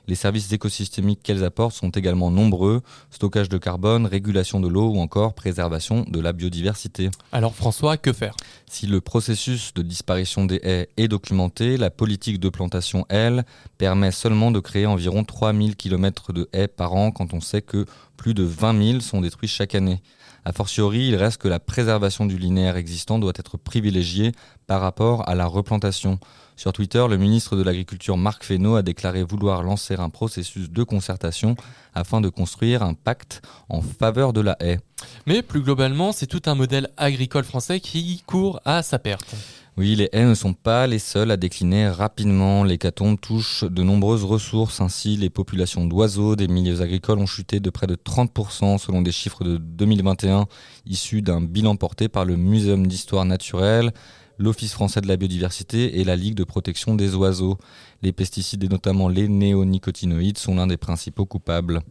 Les 0.06 0.14
services 0.14 0.52
écosystémiques 0.52 1.20
qu'elles 1.23 1.44
apportent 1.44 1.75
sont 1.75 1.90
également 1.90 2.30
nombreux, 2.30 2.82
stockage 3.11 3.49
de 3.49 3.58
carbone, 3.58 4.06
régulation 4.06 4.61
de 4.61 4.68
l'eau 4.68 4.90
ou 4.90 4.99
encore 4.99 5.34
préservation 5.34 6.04
de 6.06 6.20
la 6.20 6.32
biodiversité. 6.32 7.11
Alors 7.32 7.54
François, 7.54 7.96
que 7.96 8.12
faire? 8.12 8.34
Si 8.68 8.87
le 8.87 9.00
processus 9.00 9.73
de 9.75 9.82
disparition 9.82 10.44
des 10.44 10.61
haies 10.62 10.88
est 10.96 11.08
documenté, 11.08 11.76
la 11.76 11.90
politique 11.90 12.38
de 12.38 12.49
plantation, 12.49 13.06
elle, 13.08 13.44
permet 13.78 14.11
seulement 14.11 14.50
de 14.50 14.61
créer 14.61 14.87
environ 14.87 15.25
3000 15.25 15.76
km 15.76 16.32
de 16.32 16.49
haies 16.52 16.68
par 16.68 16.94
an 16.94 17.11
quand 17.11 17.32
on 17.32 17.40
sait 17.40 17.62
que 17.62 17.87
plus 18.16 18.34
de 18.34 18.42
20 18.42 18.87
000 18.87 19.00
sont 19.00 19.20
détruits 19.20 19.49
chaque 19.49 19.75
année. 19.75 20.02
A 20.44 20.52
fortiori, 20.52 21.08
il 21.08 21.16
reste 21.16 21.40
que 21.40 21.49
la 21.49 21.58
préservation 21.58 22.26
du 22.26 22.37
linéaire 22.37 22.76
existant 22.76 23.18
doit 23.18 23.32
être 23.37 23.56
privilégiée 23.56 24.32
par 24.66 24.82
rapport 24.82 25.26
à 25.28 25.34
la 25.34 25.46
replantation. 25.46 26.18
Sur 26.56 26.73
Twitter, 26.73 27.04
le 27.11 27.16
ministre 27.16 27.56
de 27.56 27.62
l'Agriculture 27.62 28.16
Marc 28.16 28.44
Fesneau 28.44 28.76
a 28.76 28.82
déclaré 28.82 29.25
vouloir 29.25 29.64
lancer 29.64 29.96
un 29.96 30.08
processus 30.08 30.70
de 30.70 30.82
concertation 30.84 31.56
afin 31.94 32.20
de 32.20 32.28
construire 32.28 32.84
un 32.84 32.94
pacte 32.94 33.42
en 33.68 33.80
faveur 33.80 34.32
de 34.32 34.40
la 34.40 34.56
haie. 34.61 34.78
Mais 35.26 35.42
plus 35.42 35.62
globalement, 35.62 36.12
c'est 36.12 36.28
tout 36.28 36.42
un 36.46 36.54
modèle 36.54 36.88
agricole 36.96 37.44
français 37.44 37.80
qui 37.80 38.23
court 38.26 38.61
à 38.64 38.82
sa 38.82 39.00
perte. 39.00 39.34
Oui, 39.76 39.96
les 39.96 40.08
haies 40.12 40.25
ne 40.25 40.34
sont 40.34 40.52
pas 40.52 40.87
les 40.87 41.00
seules 41.00 41.32
à 41.32 41.37
décliner 41.37 41.88
rapidement. 41.88 42.62
L'hécatombe 42.62 43.20
touche 43.20 43.64
de 43.64 43.82
nombreuses 43.82 44.23
ressources. 44.23 44.80
Ainsi, 44.80 45.16
les 45.16 45.30
populations 45.30 45.84
d'oiseaux 45.84 46.37
des 46.37 46.46
milieux 46.46 46.80
agricoles 46.80 47.18
ont 47.18 47.26
chuté 47.26 47.58
de 47.58 47.70
près 47.70 47.88
de 47.88 47.96
30% 47.96 48.78
selon 48.78 49.02
des 49.02 49.11
chiffres 49.11 49.42
de 49.42 49.56
2021 49.56 50.46
issus 50.87 51.23
d'un 51.23 51.40
bilan 51.40 51.75
porté 51.75 52.08
par 52.08 52.25
le 52.25 52.37
Muséum 52.37 52.87
d'histoire 52.87 53.25
naturelle 53.25 53.92
l'Office 54.38 54.72
français 54.72 55.00
de 55.00 55.08
la 55.08 55.16
biodiversité 55.16 56.00
et 56.00 56.04
la 56.04 56.16
Ligue 56.16 56.34
de 56.34 56.44
protection 56.44 56.94
des 56.94 57.14
oiseaux. 57.14 57.58
Les 58.02 58.12
pesticides 58.12 58.64
et 58.64 58.68
notamment 58.68 59.08
les 59.08 59.28
néonicotinoïdes 59.28 60.38
sont 60.38 60.54
l'un 60.54 60.66
des 60.66 60.76
principaux 60.76 61.26
coupables. 61.26 61.82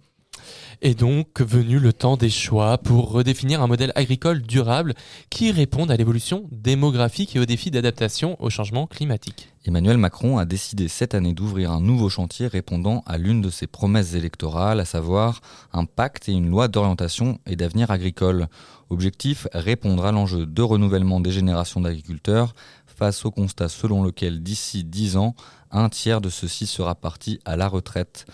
Est 0.81 0.99
donc 0.99 1.39
venu 1.39 1.79
le 1.79 1.93
temps 1.93 2.17
des 2.17 2.29
choix 2.29 2.77
pour 2.77 3.11
redéfinir 3.11 3.61
un 3.61 3.67
modèle 3.67 3.93
agricole 3.95 4.41
durable 4.41 4.93
qui 5.29 5.51
réponde 5.51 5.91
à 5.91 5.95
l'évolution 5.95 6.45
démographique 6.51 7.35
et 7.35 7.39
aux 7.39 7.45
défis 7.45 7.71
d'adaptation 7.71 8.35
au 8.43 8.49
changement 8.49 8.85
climatique. 8.87 9.53
Emmanuel 9.65 9.97
Macron 9.97 10.37
a 10.37 10.45
décidé 10.45 10.89
cette 10.89 11.15
année 11.15 11.33
d'ouvrir 11.33 11.71
un 11.71 11.79
nouveau 11.79 12.09
chantier 12.09 12.47
répondant 12.47 13.01
à 13.05 13.17
l'une 13.17 13.41
de 13.41 13.49
ses 13.49 13.65
promesses 13.65 14.13
électorales, 14.13 14.81
à 14.81 14.85
savoir 14.85 15.39
un 15.71 15.85
pacte 15.85 16.27
et 16.27 16.33
une 16.33 16.49
loi 16.49 16.67
d'orientation 16.67 17.39
et 17.45 17.55
d'avenir 17.55 17.89
agricole. 17.89 18.47
Objectif, 18.89 19.47
répondre 19.53 20.05
à 20.05 20.11
l'enjeu 20.11 20.45
de 20.45 20.61
renouvellement 20.61 21.21
des 21.21 21.31
générations 21.31 21.79
d'agriculteurs 21.79 22.53
face 22.85 23.25
au 23.25 23.31
constat 23.31 23.69
selon 23.69 24.03
lequel 24.03 24.43
d'ici 24.43 24.83
10 24.83 25.15
ans, 25.15 25.33
un 25.71 25.89
tiers 25.89 26.19
de 26.19 26.29
ceux-ci 26.29 26.67
sera 26.67 26.93
parti 26.93 27.39
à 27.45 27.55
la 27.55 27.69
retraite. 27.69 28.25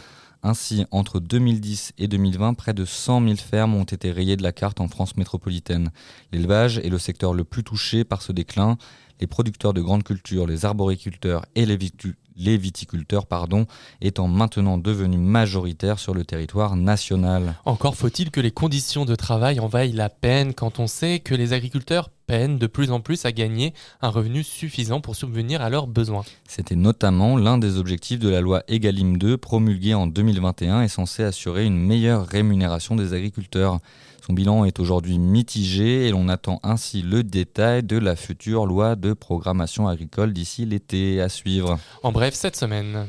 Ainsi, 0.42 0.86
entre 0.92 1.20
2010 1.20 1.94
et 1.98 2.08
2020, 2.08 2.54
près 2.54 2.74
de 2.74 2.86
100 2.86 3.24
000 3.24 3.36
fermes 3.36 3.76
ont 3.76 3.84
été 3.84 4.12
rayées 4.12 4.38
de 4.38 4.44
la 4.44 4.54
carte 4.54 4.80
en 4.80 4.88
France 4.88 5.18
métropolitaine. 5.18 5.92
L'élevage 6.32 6.78
est 6.78 6.90
le 6.90 6.98
secteur 6.98 7.34
le 7.34 7.44
plus 7.44 7.64
touché 7.64 8.06
par 8.06 8.22
ce 8.22 8.32
déclin. 8.32 8.78
Les 9.20 9.28
producteurs 9.28 9.74
de 9.74 9.82
grandes 9.82 10.04
cultures, 10.04 10.48
les 10.48 10.64
arboriculteurs 10.64 11.46
et 11.56 11.66
les, 11.66 12.58
viticulteurs 12.58 13.26
pardon, 13.26 13.66
étant 14.00 14.30
maintenant 14.30 14.78
devenus 14.78 15.20
majoritaires 15.20 16.00
sur 16.00 16.14
le 16.14 16.24
territoire 16.24 16.78
national. 16.78 17.56
Encore 17.66 17.98
faut-il 17.98 18.32
que 18.32 18.40
les 18.40 18.52
conditions 18.52 19.04
de 19.04 19.16
travail 19.16 19.60
en 19.60 19.68
vaillent 19.68 19.92
la 19.92 20.10
peine 20.10 20.54
quand 20.54 20.80
on 20.80 20.88
sait 20.88 21.20
que 21.20 21.36
les 21.36 21.52
agriculteurs 21.52 22.12
peinent 22.30 22.60
de 22.60 22.68
plus 22.68 22.92
en 22.92 23.00
plus 23.00 23.26
à 23.26 23.32
gagner 23.32 23.74
un 24.04 24.10
revenu 24.10 24.44
suffisant 24.44 25.02
pour 25.02 25.16
subvenir 25.16 25.64
à 25.64 25.72
leurs 25.72 25.88
besoins. 25.88 26.24
C'était 26.48 26.76
notamment 26.76 27.38
l'un 27.38 27.58
des 27.58 27.78
objectifs 27.78 28.20
de 28.20 28.30
la 28.30 28.40
loi 28.40 28.62
Egalim 28.68 29.18
2 29.18 29.36
promulguée 29.38 29.96
en 29.96 30.06
2021 30.06 30.84
et 30.84 30.88
censée 30.88 31.24
assurer 31.24 31.66
une 31.66 31.80
meilleure 31.80 32.28
rémunération 32.28 32.96
des 32.96 33.14
agriculteurs. 33.14 33.80
Son 34.24 34.34
bilan 34.34 34.64
est 34.66 34.80
aujourd'hui 34.80 35.18
mitigé 35.18 36.08
et 36.08 36.12
l'on 36.12 36.30
attend 36.30 36.60
ainsi 36.62 37.02
le 37.02 37.24
détail 37.24 37.82
de 37.82 37.98
la 37.98 38.16
future 38.16 38.68
loi 38.68 38.96
de 38.96 39.14
programmation 39.14 39.88
agricole 39.88 40.32
d'ici 40.32 40.68
l'été 40.68 41.20
à 41.22 41.30
suivre. 41.30 41.80
En 42.04 42.12
bref, 42.12 42.36
cette 42.36 42.56
semaine. 42.56 43.08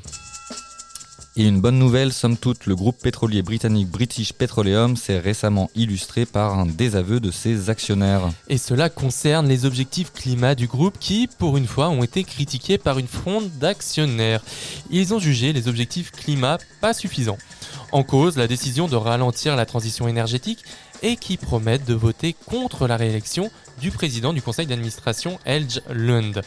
Et 1.40 1.44
une 1.46 1.62
bonne 1.62 1.78
nouvelle, 1.78 2.12
somme 2.12 2.36
toute, 2.36 2.66
le 2.66 2.76
groupe 2.76 2.98
pétrolier 3.00 3.40
britannique 3.40 3.88
British 3.88 4.34
Petroleum 4.34 4.94
s'est 4.94 5.18
récemment 5.18 5.70
illustré 5.74 6.26
par 6.26 6.58
un 6.58 6.66
désaveu 6.66 7.18
de 7.18 7.30
ses 7.30 7.70
actionnaires. 7.70 8.28
Et 8.50 8.58
cela 8.58 8.90
concerne 8.90 9.48
les 9.48 9.64
objectifs 9.64 10.12
climat 10.12 10.54
du 10.54 10.66
groupe 10.66 10.98
qui, 11.00 11.30
pour 11.38 11.56
une 11.56 11.66
fois, 11.66 11.88
ont 11.88 12.02
été 12.02 12.24
critiqués 12.24 12.76
par 12.76 12.98
une 12.98 13.06
fronde 13.06 13.48
d'actionnaires. 13.58 14.42
Ils 14.90 15.14
ont 15.14 15.18
jugé 15.18 15.54
les 15.54 15.66
objectifs 15.66 16.10
climat 16.10 16.58
pas 16.82 16.92
suffisants. 16.92 17.38
En 17.90 18.02
cause, 18.02 18.36
la 18.36 18.46
décision 18.46 18.86
de 18.86 18.96
ralentir 18.96 19.56
la 19.56 19.64
transition 19.64 20.08
énergétique 20.08 20.62
et 21.02 21.16
qui 21.16 21.36
promettent 21.36 21.86
de 21.86 21.94
voter 21.94 22.34
contre 22.46 22.86
la 22.86 22.96
réélection 22.96 23.50
du 23.80 23.90
président 23.90 24.32
du 24.32 24.42
conseil 24.42 24.66
d'administration 24.66 25.38
Elge 25.44 25.80
Lund. 25.90 26.42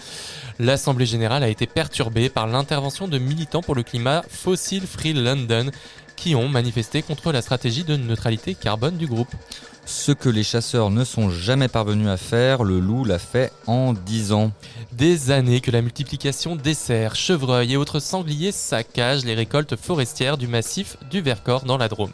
L'Assemblée 0.60 1.06
générale 1.06 1.44
a 1.44 1.50
été 1.50 1.66
perturbée 1.66 2.30
par 2.30 2.48
l'intervention 2.48 3.08
de 3.08 3.18
militants 3.18 3.62
pour 3.62 3.76
le 3.76 3.84
climat 3.84 4.24
Fossil 4.30 4.86
Free 4.86 5.14
London 5.14 5.72
qui 6.16 6.36
ont 6.36 6.48
manifesté 6.48 7.02
contre 7.02 7.32
la 7.32 7.42
stratégie 7.42 7.84
de 7.84 7.98
neutralité 7.98 8.56
carbone 8.56 8.98
du 8.98 9.08
groupe. 9.08 9.34
Ce 9.86 10.14
que 10.14 10.30
les 10.30 10.44
chasseurs 10.44 10.92
ne 10.92 11.04
sont 11.04 11.30
jamais 11.30 11.68
parvenus 11.68 12.08
à 12.08 12.16
faire, 12.16 12.64
le 12.64 12.80
loup 12.80 13.04
l'a 13.04 13.20
fait 13.20 13.52
en 13.68 13.92
10 13.94 14.32
ans. 14.32 14.52
Des 14.94 15.30
années 15.30 15.60
que 15.60 15.72
la 15.72 15.82
multiplication 15.82 16.56
des 16.56 16.74
cerfs, 16.74 17.16
chevreuils 17.16 17.74
et 17.74 17.78
autres 17.78 18.00
sangliers 18.00 18.54
saccagent 18.54 19.26
les 19.26 19.34
récoltes 19.34 19.76
forestières 19.76 20.38
du 20.38 20.48
massif 20.48 20.96
du 21.12 21.20
Vercors 21.20 21.66
dans 21.66 21.78
la 21.78 21.90
Drôme. 21.90 22.12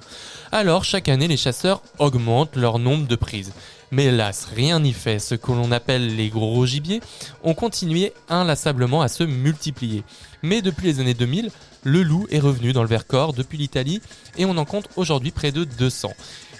Alors 0.51 0.83
chaque 0.83 1.09
année 1.09 1.27
les 1.27 1.37
chasseurs 1.37 1.83
augmentent 1.99 2.55
leur 2.55 2.79
nombre 2.79 3.07
de 3.07 3.15
prises. 3.15 3.53
Mais 3.91 4.05
hélas, 4.05 4.47
rien 4.55 4.79
n'y 4.79 4.93
fait, 4.93 5.19
ce 5.19 5.35
que 5.35 5.51
l'on 5.51 5.71
appelle 5.71 6.15
les 6.15 6.29
gros 6.29 6.65
gibiers 6.65 7.01
ont 7.43 7.53
continué 7.53 8.13
inlassablement 8.29 9.01
à 9.01 9.07
se 9.07 9.23
multiplier. 9.23 10.03
Mais 10.41 10.61
depuis 10.61 10.87
les 10.87 10.99
années 10.99 11.13
2000, 11.13 11.51
le 11.83 12.03
loup 12.03 12.27
est 12.31 12.39
revenu 12.39 12.73
dans 12.73 12.83
le 12.83 12.89
Vercors 12.89 13.33
depuis 13.33 13.57
l'Italie 13.57 14.01
et 14.37 14.45
on 14.45 14.57
en 14.57 14.65
compte 14.65 14.89
aujourd'hui 14.95 15.31
près 15.31 15.51
de 15.51 15.63
200 15.63 16.11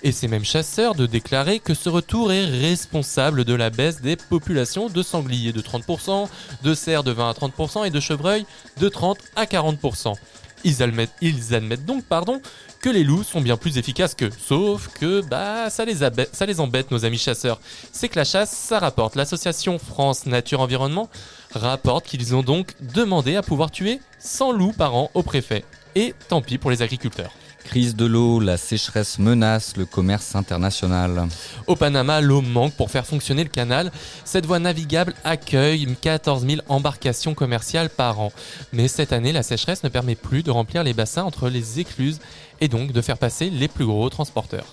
et 0.03 0.12
ces 0.12 0.27
mêmes 0.27 0.46
chasseurs 0.46 0.96
de 0.96 1.06
déclarer 1.06 1.60
que 1.60 1.74
ce 1.74 1.89
retour 1.89 2.32
est 2.32 2.46
responsable 2.46 3.44
de 3.44 3.53
la 3.53 3.70
baisse 3.70 4.01
des 4.01 4.15
populations 4.15 4.89
de 4.89 5.03
sangliers 5.03 5.53
de 5.53 5.62
30%, 5.62 6.27
de 6.63 6.74
cerfs 6.74 7.03
de 7.03 7.12
20 7.12 7.29
à 7.29 7.34
30% 7.34 7.88
et 7.88 7.89
de 7.89 8.00
chevreuils 8.00 8.46
de 8.79 8.89
30 8.89 9.18
à 9.36 9.46
40%. 9.46 10.15
Ils 10.63 10.84
admettent, 10.84 11.86
donc 11.86 12.03
pardon, 12.03 12.41
que 12.82 12.89
les 12.89 13.03
loups 13.03 13.24
sont 13.24 13.41
bien 13.41 13.58
plus 13.58 13.77
efficaces 13.77 14.13
qu'eux. 14.15 14.32
Sauf 14.38 14.89
que 14.89 15.22
bah 15.22 15.70
ça 15.70 15.86
les, 15.86 15.98
ça 16.32 16.46
les 16.46 16.60
embête 16.60 16.91
nos 16.91 17.06
amis 17.06 17.18
chasseurs. 17.18 17.60
C'est 17.91 18.10
que 18.10 18.18
la 18.18 18.25
chasse, 18.25 18.51
ça 18.51 18.79
rapporte. 18.79 19.15
L'association 19.15 19.79
France 19.79 20.25
Nature 20.25 20.60
Environnement 20.62 21.10
rapporte 21.53 22.08
qu'ils 22.08 22.36
ont 22.36 22.44
donc 22.44 22.75
demandé 22.82 23.36
à 23.36 23.41
pouvoir 23.41 23.72
tuer 23.72 24.01
100 24.20 24.51
loups 24.51 24.74
par 24.74 24.96
an 24.96 25.12
au 25.13 25.24
préfet. 25.24 25.63
Et 25.96 26.13
tant 26.27 26.41
pis 26.41 26.58
pour 26.58 26.72
les 26.72 26.82
agriculteurs. 26.82 27.32
Crise 27.66 27.96
de 27.96 28.06
l'eau, 28.06 28.39
la 28.39 28.58
sécheresse 28.58 29.20
menace 29.20 29.78
le 29.78 29.86
commerce 29.86 30.36
international. 30.36 31.28
Au 31.68 31.75
Panama, 31.75 32.20
l'eau 32.20 32.42
manque 32.42 32.74
pour 32.74 32.89
faire 32.89 33.06
fonctionner 33.06 33.44
le 33.44 33.50
canal. 33.50 33.92
Cette 34.25 34.46
voie 34.46 34.60
navigable 34.60 35.13
accueille 35.24 35.88
14 36.01 36.48
000 36.48 36.62
embarcations 36.68 37.36
commerciales 37.36 37.89
par 37.89 38.20
an. 38.20 38.32
Mais 38.74 38.88
cette 38.88 39.13
année, 39.13 39.32
la 39.32 39.44
sécheresse 39.44 39.84
ne 39.84 39.89
permet 39.89 40.16
plus 40.16 40.42
de 40.42 40.51
remplir 40.51 40.84
les 40.84 40.94
bassins 40.94 41.24
entre 41.24 41.50
les 41.50 41.80
écluses 41.80 42.20
et 42.60 42.68
donc 42.68 42.92
de 42.92 43.01
faire 43.01 43.18
passer 43.18 43.50
les 43.50 43.68
plus 43.68 43.86
gros 43.86 44.10
transporteurs. 44.10 44.66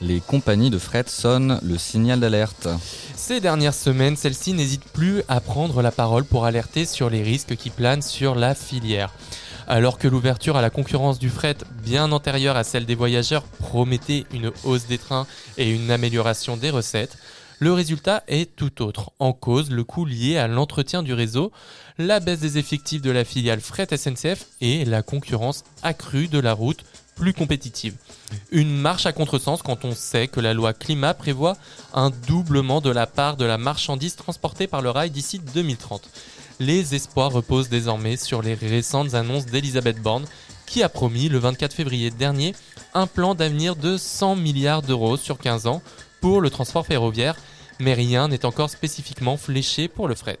Les 0.00 0.20
compagnies 0.20 0.70
de 0.70 0.78
fret 0.78 1.04
sonnent 1.06 1.58
le 1.62 1.78
signal 1.78 2.20
d'alerte. 2.20 2.68
Ces 3.16 3.40
dernières 3.40 3.74
semaines, 3.74 4.16
celles-ci 4.16 4.52
n'hésitent 4.52 4.84
plus 4.92 5.22
à 5.28 5.40
prendre 5.40 5.82
la 5.82 5.90
parole 5.90 6.24
pour 6.24 6.44
alerter 6.44 6.84
sur 6.84 7.10
les 7.10 7.22
risques 7.22 7.56
qui 7.56 7.70
planent 7.70 8.02
sur 8.02 8.34
la 8.34 8.54
filière. 8.54 9.12
Alors 9.66 9.98
que 9.98 10.08
l'ouverture 10.08 10.56
à 10.56 10.62
la 10.62 10.70
concurrence 10.70 11.18
du 11.18 11.30
fret, 11.30 11.56
bien 11.82 12.12
antérieure 12.12 12.56
à 12.56 12.64
celle 12.64 12.84
des 12.84 12.94
voyageurs, 12.94 13.44
promettait 13.44 14.26
une 14.32 14.52
hausse 14.64 14.86
des 14.86 14.98
trains 14.98 15.26
et 15.56 15.70
une 15.70 15.90
amélioration 15.90 16.56
des 16.56 16.70
recettes, 16.70 17.16
le 17.60 17.72
résultat 17.72 18.24
est 18.28 18.54
tout 18.56 18.82
autre. 18.82 19.12
En 19.18 19.32
cause, 19.32 19.70
le 19.70 19.84
coût 19.84 20.04
lié 20.04 20.36
à 20.36 20.48
l'entretien 20.48 21.02
du 21.02 21.14
réseau, 21.14 21.50
la 21.98 22.20
baisse 22.20 22.40
des 22.40 22.58
effectifs 22.58 23.00
de 23.00 23.10
la 23.10 23.24
filiale 23.24 23.60
Fret 23.60 23.86
SNCF 23.96 24.46
et 24.60 24.84
la 24.84 25.02
concurrence 25.02 25.64
accrue 25.82 26.28
de 26.28 26.38
la 26.38 26.52
route 26.52 26.84
plus 27.14 27.32
compétitive. 27.32 27.94
Une 28.50 28.76
marche 28.76 29.06
à 29.06 29.12
contresens 29.12 29.62
quand 29.62 29.84
on 29.84 29.94
sait 29.94 30.26
que 30.26 30.40
la 30.40 30.52
loi 30.52 30.72
climat 30.72 31.14
prévoit 31.14 31.56
un 31.92 32.10
doublement 32.10 32.80
de 32.80 32.90
la 32.90 33.06
part 33.06 33.36
de 33.36 33.44
la 33.44 33.56
marchandise 33.56 34.16
transportée 34.16 34.66
par 34.66 34.82
le 34.82 34.90
rail 34.90 35.10
d'ici 35.10 35.38
2030 35.38 36.10
les 36.60 36.94
espoirs 36.94 37.32
reposent 37.32 37.68
désormais 37.68 38.16
sur 38.16 38.42
les 38.42 38.54
récentes 38.54 39.14
annonces 39.14 39.46
d'Elisabeth 39.46 40.00
Borne, 40.00 40.26
qui 40.66 40.82
a 40.82 40.88
promis 40.88 41.28
le 41.28 41.38
24 41.38 41.74
février 41.74 42.10
dernier 42.10 42.54
un 42.94 43.06
plan 43.06 43.34
d'avenir 43.34 43.76
de 43.76 43.96
100 43.96 44.36
milliards 44.36 44.82
d'euros 44.82 45.16
sur 45.16 45.38
15 45.38 45.66
ans 45.66 45.82
pour 46.20 46.40
le 46.40 46.50
transport 46.50 46.86
ferroviaire, 46.86 47.36
mais 47.80 47.94
rien 47.94 48.28
n'est 48.28 48.44
encore 48.44 48.70
spécifiquement 48.70 49.36
fléché 49.36 49.88
pour 49.88 50.08
le 50.08 50.14
fret. 50.14 50.38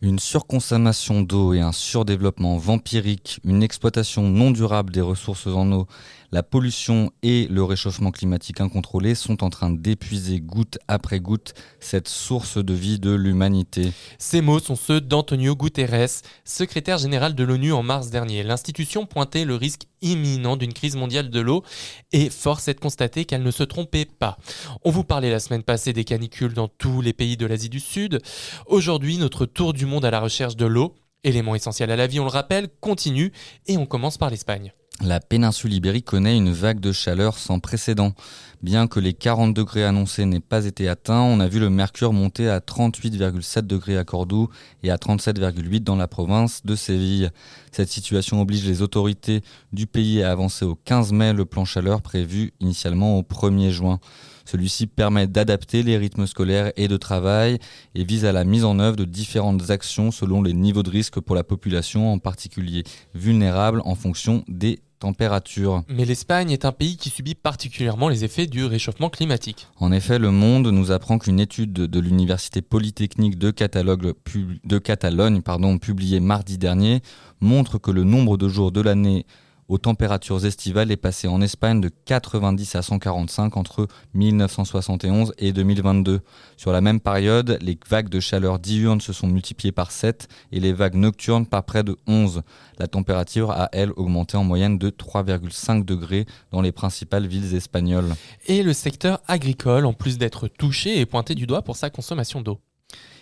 Une 0.00 0.20
surconsommation 0.20 1.22
d'eau 1.22 1.54
et 1.54 1.60
un 1.60 1.72
surdéveloppement 1.72 2.56
vampirique, 2.56 3.40
une 3.42 3.64
exploitation 3.64 4.22
non 4.22 4.52
durable 4.52 4.92
des 4.92 5.00
ressources 5.00 5.48
en 5.48 5.72
eau, 5.72 5.88
la 6.30 6.42
pollution 6.42 7.10
et 7.22 7.46
le 7.48 7.64
réchauffement 7.64 8.10
climatique 8.10 8.60
incontrôlé 8.60 9.14
sont 9.14 9.42
en 9.42 9.48
train 9.48 9.70
d'épuiser 9.70 10.40
goutte 10.40 10.78
après 10.86 11.20
goutte 11.20 11.54
cette 11.80 12.06
source 12.06 12.58
de 12.58 12.74
vie 12.74 12.98
de 12.98 13.12
l'humanité. 13.12 13.92
Ces 14.18 14.42
mots 14.42 14.58
sont 14.58 14.76
ceux 14.76 15.00
d'Antonio 15.00 15.56
Guterres, 15.56 16.20
secrétaire 16.44 16.98
général 16.98 17.34
de 17.34 17.44
l'ONU 17.44 17.72
en 17.72 17.82
mars 17.82 18.10
dernier. 18.10 18.42
L'institution 18.42 19.06
pointait 19.06 19.46
le 19.46 19.54
risque 19.54 19.86
imminent 20.02 20.56
d'une 20.56 20.74
crise 20.74 20.96
mondiale 20.96 21.30
de 21.30 21.40
l'eau 21.40 21.64
et 22.12 22.28
force 22.28 22.68
est 22.68 22.74
de 22.74 22.80
constater 22.80 23.24
qu'elle 23.24 23.42
ne 23.42 23.50
se 23.50 23.64
trompait 23.64 24.04
pas. 24.04 24.36
On 24.84 24.90
vous 24.90 25.04
parlait 25.04 25.30
la 25.30 25.40
semaine 25.40 25.62
passée 25.62 25.94
des 25.94 26.04
canicules 26.04 26.52
dans 26.52 26.68
tous 26.68 27.00
les 27.00 27.14
pays 27.14 27.38
de 27.38 27.46
l'Asie 27.46 27.70
du 27.70 27.80
Sud. 27.80 28.20
Aujourd'hui, 28.66 29.16
notre 29.16 29.46
tour 29.46 29.72
du 29.72 29.86
monde 29.88 30.04
à 30.04 30.10
la 30.10 30.20
recherche 30.20 30.56
de 30.56 30.66
l'eau, 30.66 30.94
élément 31.24 31.54
essentiel 31.54 31.90
à 31.90 31.96
la 31.96 32.06
vie, 32.06 32.20
on 32.20 32.24
le 32.24 32.30
rappelle, 32.30 32.68
continue 32.80 33.32
et 33.66 33.76
on 33.76 33.86
commence 33.86 34.18
par 34.18 34.30
l'Espagne. 34.30 34.72
La 35.00 35.20
péninsule 35.20 35.72
ibérique 35.74 36.06
connaît 36.06 36.36
une 36.36 36.50
vague 36.50 36.80
de 36.80 36.90
chaleur 36.90 37.38
sans 37.38 37.60
précédent. 37.60 38.14
Bien 38.62 38.88
que 38.88 38.98
les 38.98 39.14
40 39.14 39.54
degrés 39.54 39.84
annoncés 39.84 40.24
n'aient 40.24 40.40
pas 40.40 40.64
été 40.66 40.88
atteints, 40.88 41.20
on 41.20 41.38
a 41.38 41.46
vu 41.46 41.60
le 41.60 41.70
mercure 41.70 42.12
monter 42.12 42.48
à 42.48 42.58
38,7 42.58 43.60
degrés 43.60 43.96
à 43.96 44.02
Cordoue 44.02 44.48
et 44.82 44.90
à 44.90 44.96
37,8 44.96 45.84
dans 45.84 45.94
la 45.94 46.08
province 46.08 46.66
de 46.66 46.74
Séville. 46.74 47.30
Cette 47.70 47.90
situation 47.90 48.40
oblige 48.40 48.66
les 48.66 48.82
autorités 48.82 49.42
du 49.72 49.86
pays 49.86 50.20
à 50.24 50.32
avancer 50.32 50.64
au 50.64 50.74
15 50.74 51.12
mai 51.12 51.32
le 51.32 51.44
plan 51.44 51.64
chaleur 51.64 52.02
prévu 52.02 52.52
initialement 52.58 53.18
au 53.18 53.22
1er 53.22 53.70
juin. 53.70 54.00
Celui-ci 54.50 54.86
permet 54.86 55.26
d'adapter 55.26 55.82
les 55.82 55.98
rythmes 55.98 56.26
scolaires 56.26 56.72
et 56.76 56.88
de 56.88 56.96
travail 56.96 57.58
et 57.94 58.02
vise 58.02 58.24
à 58.24 58.32
la 58.32 58.44
mise 58.44 58.64
en 58.64 58.78
œuvre 58.78 58.96
de 58.96 59.04
différentes 59.04 59.68
actions 59.70 60.10
selon 60.10 60.42
les 60.42 60.54
niveaux 60.54 60.82
de 60.82 60.88
risque 60.88 61.20
pour 61.20 61.36
la 61.36 61.44
population, 61.44 62.10
en 62.10 62.18
particulier 62.18 62.82
vulnérable 63.14 63.82
en 63.84 63.94
fonction 63.94 64.44
des 64.48 64.78
températures. 65.00 65.82
Mais 65.88 66.06
l'Espagne 66.06 66.50
est 66.50 66.64
un 66.64 66.72
pays 66.72 66.96
qui 66.96 67.10
subit 67.10 67.34
particulièrement 67.34 68.08
les 68.08 68.24
effets 68.24 68.46
du 68.46 68.64
réchauffement 68.64 69.10
climatique. 69.10 69.68
En 69.76 69.92
effet, 69.92 70.18
le 70.18 70.30
Monde 70.30 70.68
nous 70.68 70.90
apprend 70.92 71.18
qu'une 71.18 71.40
étude 71.40 71.72
de, 71.72 72.00
l'Université 72.00 72.62
Polytechnique 72.62 73.38
de, 73.38 73.50
Catalogue, 73.50 74.12
pu- 74.24 74.60
de 74.64 74.78
Catalogne 74.78 75.42
pardon, 75.42 75.76
publiée 75.78 76.20
mardi 76.20 76.56
dernier 76.56 77.00
montre 77.40 77.78
que 77.78 77.90
le 77.90 78.02
nombre 78.04 78.36
de 78.38 78.48
jours 78.48 78.72
de 78.72 78.80
l'année 78.80 79.26
aux 79.68 79.78
températures 79.78 80.44
estivales 80.44 80.90
est 80.90 80.96
passé 80.96 81.28
en 81.28 81.40
Espagne 81.40 81.80
de 81.80 81.90
90 82.06 82.74
à 82.74 82.82
145 82.82 83.56
entre 83.56 83.86
1971 84.14 85.34
et 85.38 85.52
2022. 85.52 86.20
Sur 86.56 86.72
la 86.72 86.80
même 86.80 87.00
période, 87.00 87.58
les 87.60 87.78
vagues 87.88 88.08
de 88.08 88.20
chaleur 88.20 88.58
diurnes 88.58 89.00
se 89.00 89.12
sont 89.12 89.26
multipliées 89.26 89.72
par 89.72 89.92
7 89.92 90.28
et 90.52 90.60
les 90.60 90.72
vagues 90.72 90.94
nocturnes 90.94 91.46
par 91.46 91.64
près 91.64 91.84
de 91.84 91.96
11. 92.06 92.42
La 92.78 92.86
température 92.86 93.50
a, 93.50 93.68
elle, 93.72 93.92
augmenté 93.96 94.36
en 94.36 94.44
moyenne 94.44 94.78
de 94.78 94.90
3,5 94.90 95.84
degrés 95.84 96.26
dans 96.50 96.62
les 96.62 96.72
principales 96.72 97.26
villes 97.26 97.54
espagnoles. 97.54 98.14
Et 98.46 98.62
le 98.62 98.72
secteur 98.72 99.20
agricole, 99.28 99.84
en 99.84 99.92
plus 99.92 100.18
d'être 100.18 100.48
touché, 100.48 100.98
est 100.98 101.06
pointé 101.06 101.34
du 101.34 101.46
doigt 101.46 101.62
pour 101.62 101.76
sa 101.76 101.90
consommation 101.90 102.40
d'eau. 102.40 102.58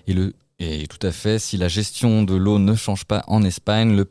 Et, 0.07 0.15
le, 0.15 0.35
et 0.59 0.87
tout 0.87 1.05
à 1.05 1.11
fait, 1.11 1.38
si 1.38 1.57
la 1.57 1.69
gestion 1.69 2.23
de 2.23 2.35
l'eau 2.35 2.59
ne 2.59 2.75
change 2.75 3.05
pas 3.05 3.25
en 3.26 3.43
Espagne, 3.43 3.97
le 3.97 4.05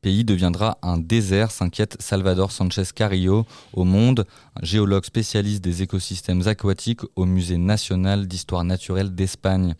pays 0.00 0.24
deviendra 0.24 0.78
un 0.82 0.98
désert, 0.98 1.50
s'inquiète 1.50 1.96
Salvador 2.00 2.52
Sanchez 2.52 2.84
Carrillo 2.94 3.46
au 3.72 3.84
Monde, 3.84 4.24
géologue 4.62 5.04
spécialiste 5.04 5.62
des 5.62 5.82
écosystèmes 5.82 6.46
aquatiques 6.46 7.02
au 7.16 7.26
Musée 7.26 7.58
national 7.58 8.26
d'histoire 8.26 8.64
naturelle 8.64 9.14
d'Espagne. 9.14 9.74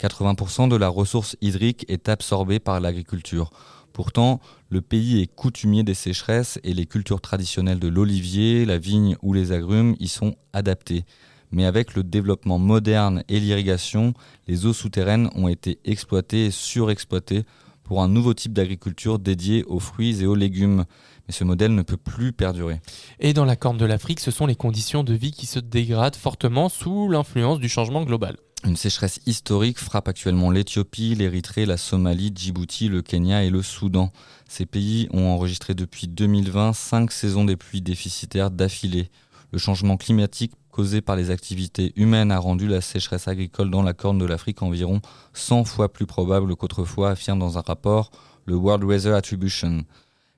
80% 0.00 0.68
de 0.68 0.76
la 0.76 0.88
ressource 0.88 1.36
hydrique 1.40 1.84
est 1.88 2.08
absorbée 2.08 2.58
par 2.58 2.80
l'agriculture. 2.80 3.50
Pourtant, 3.92 4.40
le 4.68 4.80
pays 4.80 5.22
est 5.22 5.34
coutumier 5.34 5.84
des 5.84 5.94
sécheresses 5.94 6.58
et 6.64 6.74
les 6.74 6.84
cultures 6.84 7.20
traditionnelles 7.20 7.78
de 7.78 7.88
l'olivier, 7.88 8.66
la 8.66 8.76
vigne 8.76 9.16
ou 9.22 9.32
les 9.32 9.52
agrumes 9.52 9.94
y 10.00 10.08
sont 10.08 10.34
adaptées. 10.52 11.04
Mais 11.52 11.64
avec 11.64 11.94
le 11.94 12.02
développement 12.02 12.58
moderne 12.58 13.22
et 13.28 13.38
l'irrigation, 13.38 14.12
les 14.48 14.66
eaux 14.66 14.72
souterraines 14.72 15.30
ont 15.36 15.46
été 15.46 15.78
exploitées 15.84 16.46
et 16.46 16.50
surexploitées 16.50 17.44
pour 17.84 18.02
un 18.02 18.08
nouveau 18.08 18.34
type 18.34 18.52
d'agriculture 18.52 19.18
dédié 19.18 19.62
aux 19.64 19.78
fruits 19.78 20.22
et 20.22 20.26
aux 20.26 20.34
légumes. 20.34 20.84
Mais 21.28 21.34
ce 21.34 21.44
modèle 21.44 21.74
ne 21.74 21.82
peut 21.82 21.96
plus 21.96 22.32
perdurer. 22.32 22.80
Et 23.20 23.32
dans 23.32 23.44
la 23.44 23.56
Corne 23.56 23.78
de 23.78 23.84
l'Afrique, 23.84 24.20
ce 24.20 24.30
sont 24.30 24.46
les 24.46 24.56
conditions 24.56 25.04
de 25.04 25.14
vie 25.14 25.30
qui 25.30 25.46
se 25.46 25.58
dégradent 25.58 26.16
fortement 26.16 26.68
sous 26.68 27.08
l'influence 27.08 27.60
du 27.60 27.68
changement 27.68 28.02
global. 28.02 28.36
Une 28.66 28.76
sécheresse 28.76 29.20
historique 29.26 29.78
frappe 29.78 30.08
actuellement 30.08 30.50
l'Éthiopie, 30.50 31.14
l'Érythrée, 31.14 31.66
la 31.66 31.76
Somalie, 31.76 32.32
Djibouti, 32.34 32.88
le 32.88 33.02
Kenya 33.02 33.44
et 33.44 33.50
le 33.50 33.60
Soudan. 33.60 34.10
Ces 34.48 34.64
pays 34.64 35.06
ont 35.12 35.26
enregistré 35.26 35.74
depuis 35.74 36.08
2020 36.08 36.72
cinq 36.72 37.12
saisons 37.12 37.44
des 37.44 37.56
pluies 37.56 37.82
déficitaires 37.82 38.50
d'affilée. 38.50 39.10
Le 39.52 39.58
changement 39.58 39.98
climatique 39.98 40.52
causé 40.74 41.00
par 41.00 41.14
les 41.14 41.30
activités 41.30 41.92
humaines 41.94 42.32
a 42.32 42.38
rendu 42.40 42.66
la 42.66 42.80
sécheresse 42.80 43.28
agricole 43.28 43.70
dans 43.70 43.82
la 43.82 43.92
Corne 43.92 44.18
de 44.18 44.24
l'Afrique 44.24 44.60
environ 44.60 45.00
100 45.32 45.62
fois 45.62 45.92
plus 45.92 46.04
probable 46.04 46.56
qu'autrefois, 46.56 47.10
affirme 47.10 47.38
dans 47.38 47.58
un 47.58 47.60
rapport 47.60 48.10
le 48.44 48.56
World 48.56 48.82
Weather 48.82 49.14
Attribution. 49.14 49.84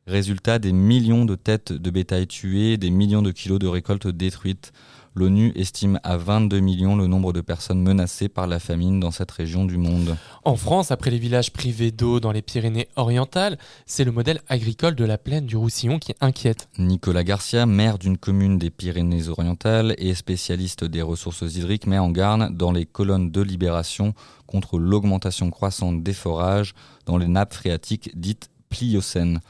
Résultat 0.06 0.58
des 0.58 0.72
millions 0.72 1.24
de 1.24 1.36
têtes 1.36 1.72
de 1.72 1.90
bétail 1.90 2.26
tuées, 2.26 2.76
des 2.76 2.90
millions 2.90 3.22
de 3.22 3.30
kilos 3.30 3.58
de 3.58 3.66
récoltes 3.66 4.08
détruites. 4.08 4.74
L'ONU 5.18 5.50
estime 5.56 5.98
à 6.02 6.18
22 6.18 6.60
millions 6.60 6.94
le 6.94 7.06
nombre 7.06 7.32
de 7.32 7.40
personnes 7.40 7.80
menacées 7.80 8.28
par 8.28 8.46
la 8.46 8.58
famine 8.58 9.00
dans 9.00 9.10
cette 9.10 9.30
région 9.30 9.64
du 9.64 9.78
monde. 9.78 10.14
En 10.44 10.56
France, 10.56 10.90
après 10.90 11.10
les 11.10 11.18
villages 11.18 11.54
privés 11.54 11.90
d'eau 11.90 12.20
dans 12.20 12.32
les 12.32 12.42
Pyrénées 12.42 12.88
orientales, 12.96 13.56
c'est 13.86 14.04
le 14.04 14.12
modèle 14.12 14.42
agricole 14.50 14.94
de 14.94 15.06
la 15.06 15.16
plaine 15.16 15.46
du 15.46 15.56
Roussillon 15.56 15.98
qui 15.98 16.12
inquiète. 16.20 16.68
Nicolas 16.78 17.24
Garcia, 17.24 17.64
maire 17.64 17.96
d'une 17.96 18.18
commune 18.18 18.58
des 18.58 18.68
Pyrénées-Orientales 18.68 19.94
et 19.96 20.14
spécialiste 20.14 20.84
des 20.84 21.00
ressources 21.00 21.40
hydriques, 21.40 21.86
met 21.86 21.96
en 21.96 22.10
garde 22.10 22.54
dans 22.54 22.72
les 22.72 22.84
colonnes 22.84 23.30
de 23.30 23.40
libération 23.40 24.12
contre 24.46 24.78
l'augmentation 24.78 25.48
croissante 25.48 26.02
des 26.02 26.12
forages 26.12 26.74
dans 27.06 27.16
les 27.16 27.26
nappes 27.26 27.54
phréatiques 27.54 28.10
dites 28.14 28.50
pliocènes. 28.68 29.40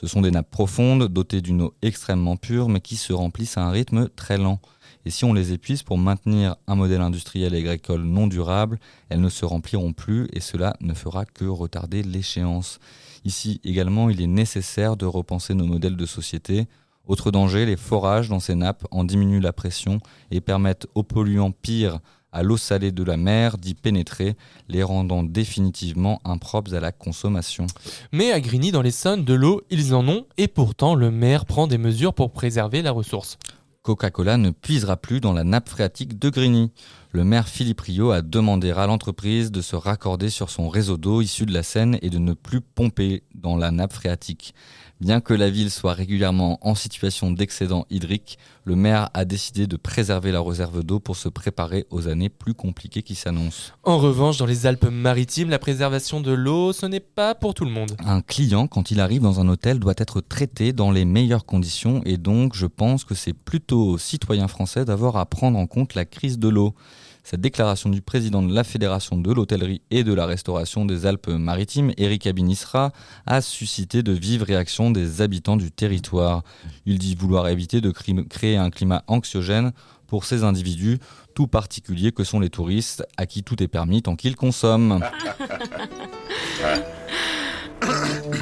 Ce 0.00 0.08
sont 0.08 0.20
des 0.20 0.32
nappes 0.32 0.50
profondes, 0.50 1.06
dotées 1.06 1.42
d'une 1.42 1.62
eau 1.62 1.74
extrêmement 1.80 2.36
pure, 2.36 2.68
mais 2.68 2.80
qui 2.80 2.96
se 2.96 3.12
remplissent 3.12 3.56
à 3.56 3.62
un 3.62 3.70
rythme 3.70 4.08
très 4.08 4.36
lent. 4.36 4.60
Et 5.04 5.10
si 5.10 5.24
on 5.24 5.32
les 5.32 5.52
épuise 5.52 5.82
pour 5.82 5.98
maintenir 5.98 6.56
un 6.66 6.74
modèle 6.74 7.00
industriel 7.00 7.54
et 7.54 7.58
agricole 7.58 8.02
non 8.02 8.26
durable, 8.26 8.78
elles 9.08 9.20
ne 9.20 9.28
se 9.28 9.44
rempliront 9.44 9.92
plus 9.92 10.28
et 10.32 10.40
cela 10.40 10.74
ne 10.80 10.94
fera 10.94 11.24
que 11.24 11.44
retarder 11.44 12.02
l'échéance. 12.02 12.78
Ici 13.24 13.60
également, 13.64 14.10
il 14.10 14.20
est 14.20 14.26
nécessaire 14.26 14.96
de 14.96 15.06
repenser 15.06 15.54
nos 15.54 15.66
modèles 15.66 15.96
de 15.96 16.06
société. 16.06 16.66
Autre 17.06 17.30
danger, 17.30 17.66
les 17.66 17.76
forages 17.76 18.28
dans 18.28 18.40
ces 18.40 18.54
nappes 18.54 18.86
en 18.90 19.04
diminuent 19.04 19.40
la 19.40 19.52
pression 19.52 19.98
et 20.30 20.40
permettent 20.40 20.86
aux 20.94 21.02
polluants 21.02 21.50
pires 21.50 21.98
à 22.32 22.42
l'eau 22.42 22.56
salée 22.56 22.92
de 22.92 23.02
la 23.02 23.16
mer 23.16 23.58
d'y 23.58 23.74
pénétrer, 23.74 24.36
les 24.68 24.82
rendant 24.82 25.22
définitivement 25.22 26.20
impropres 26.24 26.74
à 26.74 26.80
la 26.80 26.90
consommation. 26.90 27.66
Mais 28.10 28.32
à 28.32 28.40
Grigny, 28.40 28.72
dans 28.72 28.82
l'Essonne, 28.82 29.24
de 29.24 29.34
l'eau, 29.34 29.62
ils 29.70 29.94
en 29.94 30.08
ont, 30.08 30.26
et 30.38 30.48
pourtant 30.48 30.94
le 30.94 31.10
maire 31.10 31.44
prend 31.44 31.66
des 31.66 31.78
mesures 31.78 32.14
pour 32.14 32.32
préserver 32.32 32.80
la 32.80 32.90
ressource. 32.90 33.38
Coca-Cola 33.82 34.36
ne 34.36 34.50
puisera 34.50 34.96
plus 34.96 35.20
dans 35.20 35.32
la 35.32 35.42
nappe 35.42 35.68
phréatique 35.68 36.16
de 36.16 36.30
Grigny. 36.30 36.70
Le 37.10 37.24
maire 37.24 37.48
Philippe 37.48 37.80
Rio 37.80 38.12
a 38.12 38.22
demandé 38.22 38.70
à 38.70 38.86
l'entreprise 38.86 39.50
de 39.50 39.60
se 39.60 39.74
raccorder 39.74 40.30
sur 40.30 40.50
son 40.50 40.68
réseau 40.68 40.96
d'eau 40.96 41.20
issu 41.20 41.46
de 41.46 41.52
la 41.52 41.64
Seine 41.64 41.98
et 42.00 42.08
de 42.08 42.18
ne 42.18 42.32
plus 42.32 42.60
pomper 42.60 43.24
dans 43.34 43.56
la 43.56 43.72
nappe 43.72 43.92
phréatique. 43.92 44.54
Bien 45.02 45.20
que 45.20 45.34
la 45.34 45.50
ville 45.50 45.72
soit 45.72 45.94
régulièrement 45.94 46.60
en 46.62 46.76
situation 46.76 47.32
d'excédent 47.32 47.86
hydrique, 47.90 48.38
le 48.64 48.76
maire 48.76 49.10
a 49.14 49.24
décidé 49.24 49.66
de 49.66 49.76
préserver 49.76 50.30
la 50.30 50.40
réserve 50.40 50.84
d'eau 50.84 51.00
pour 51.00 51.16
se 51.16 51.28
préparer 51.28 51.86
aux 51.90 52.06
années 52.06 52.28
plus 52.28 52.54
compliquées 52.54 53.02
qui 53.02 53.16
s'annoncent. 53.16 53.72
En 53.82 53.98
revanche, 53.98 54.36
dans 54.36 54.46
les 54.46 54.64
Alpes-Maritimes, 54.64 55.50
la 55.50 55.58
préservation 55.58 56.20
de 56.20 56.30
l'eau, 56.30 56.72
ce 56.72 56.86
n'est 56.86 57.00
pas 57.00 57.34
pour 57.34 57.52
tout 57.52 57.64
le 57.64 57.72
monde. 57.72 57.96
Un 58.04 58.20
client, 58.20 58.68
quand 58.68 58.92
il 58.92 59.00
arrive 59.00 59.22
dans 59.22 59.40
un 59.40 59.48
hôtel, 59.48 59.80
doit 59.80 59.94
être 59.96 60.20
traité 60.20 60.72
dans 60.72 60.92
les 60.92 61.04
meilleures 61.04 61.46
conditions 61.46 62.00
et 62.04 62.16
donc 62.16 62.54
je 62.54 62.66
pense 62.66 63.02
que 63.04 63.16
c'est 63.16 63.32
plutôt 63.32 63.84
aux 63.88 63.98
citoyens 63.98 64.46
français 64.46 64.84
d'avoir 64.84 65.16
à 65.16 65.26
prendre 65.26 65.58
en 65.58 65.66
compte 65.66 65.96
la 65.96 66.04
crise 66.04 66.38
de 66.38 66.46
l'eau. 66.46 66.76
Cette 67.24 67.40
déclaration 67.40 67.88
du 67.88 68.02
président 68.02 68.42
de 68.42 68.52
la 68.52 68.64
Fédération 68.64 69.16
de 69.16 69.32
l'hôtellerie 69.32 69.80
et 69.90 70.02
de 70.02 70.12
la 70.12 70.26
restauration 70.26 70.84
des 70.84 71.06
Alpes-Maritimes, 71.06 71.92
Eric 71.96 72.26
Abinisra, 72.26 72.92
a 73.26 73.40
suscité 73.40 74.02
de 74.02 74.12
vives 74.12 74.42
réactions 74.42 74.90
des 74.90 75.20
habitants 75.22 75.56
du 75.56 75.70
territoire. 75.70 76.42
Il 76.84 76.98
dit 76.98 77.14
vouloir 77.14 77.48
éviter 77.48 77.80
de 77.80 77.90
créer 77.90 78.56
un 78.56 78.70
climat 78.70 79.04
anxiogène 79.06 79.72
pour 80.08 80.24
ces 80.24 80.42
individus, 80.44 80.98
tout 81.34 81.46
particulier 81.46 82.12
que 82.12 82.24
sont 82.24 82.40
les 82.40 82.50
touristes, 82.50 83.04
à 83.16 83.24
qui 83.26 83.42
tout 83.42 83.62
est 83.62 83.68
permis 83.68 84.02
tant 84.02 84.16
qu'ils 84.16 84.36
consomment. 84.36 85.00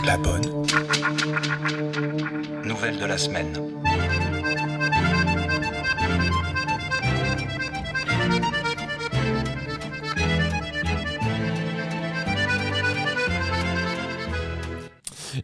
La 0.04 0.16
bonne. 0.16 0.64
Nouvelle 2.64 2.98
de 2.98 3.04
la 3.04 3.18
semaine. 3.18 3.52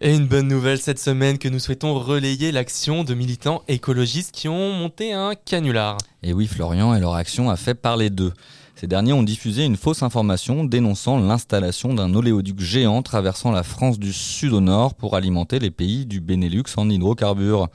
Et 0.00 0.14
une 0.14 0.26
bonne 0.26 0.48
nouvelle 0.48 0.78
cette 0.78 0.98
semaine 0.98 1.38
que 1.38 1.48
nous 1.48 1.58
souhaitons 1.58 1.98
relayer 1.98 2.52
l'action 2.52 3.04
de 3.04 3.14
militants 3.14 3.62
écologistes 3.68 4.32
qui 4.32 4.48
ont 4.48 4.72
monté 4.72 5.12
un 5.12 5.34
canular. 5.34 5.96
Et 6.22 6.32
oui, 6.32 6.46
Florian 6.46 6.94
et 6.94 7.00
leur 7.00 7.14
action 7.14 7.48
a 7.50 7.56
fait 7.56 7.74
parler 7.74 8.10
d'eux. 8.10 8.32
Ces 8.74 8.86
derniers 8.86 9.14
ont 9.14 9.22
diffusé 9.22 9.64
une 9.64 9.76
fausse 9.76 10.02
information 10.02 10.64
dénonçant 10.64 11.18
l'installation 11.18 11.94
d'un 11.94 12.14
oléoduc 12.14 12.60
géant 12.60 13.00
traversant 13.02 13.50
la 13.52 13.62
France 13.62 13.98
du 13.98 14.12
sud 14.12 14.52
au 14.52 14.60
nord 14.60 14.94
pour 14.94 15.16
alimenter 15.16 15.58
les 15.58 15.70
pays 15.70 16.04
du 16.04 16.20
Benelux 16.20 16.64
en 16.76 16.90
hydrocarbures. 16.90 17.68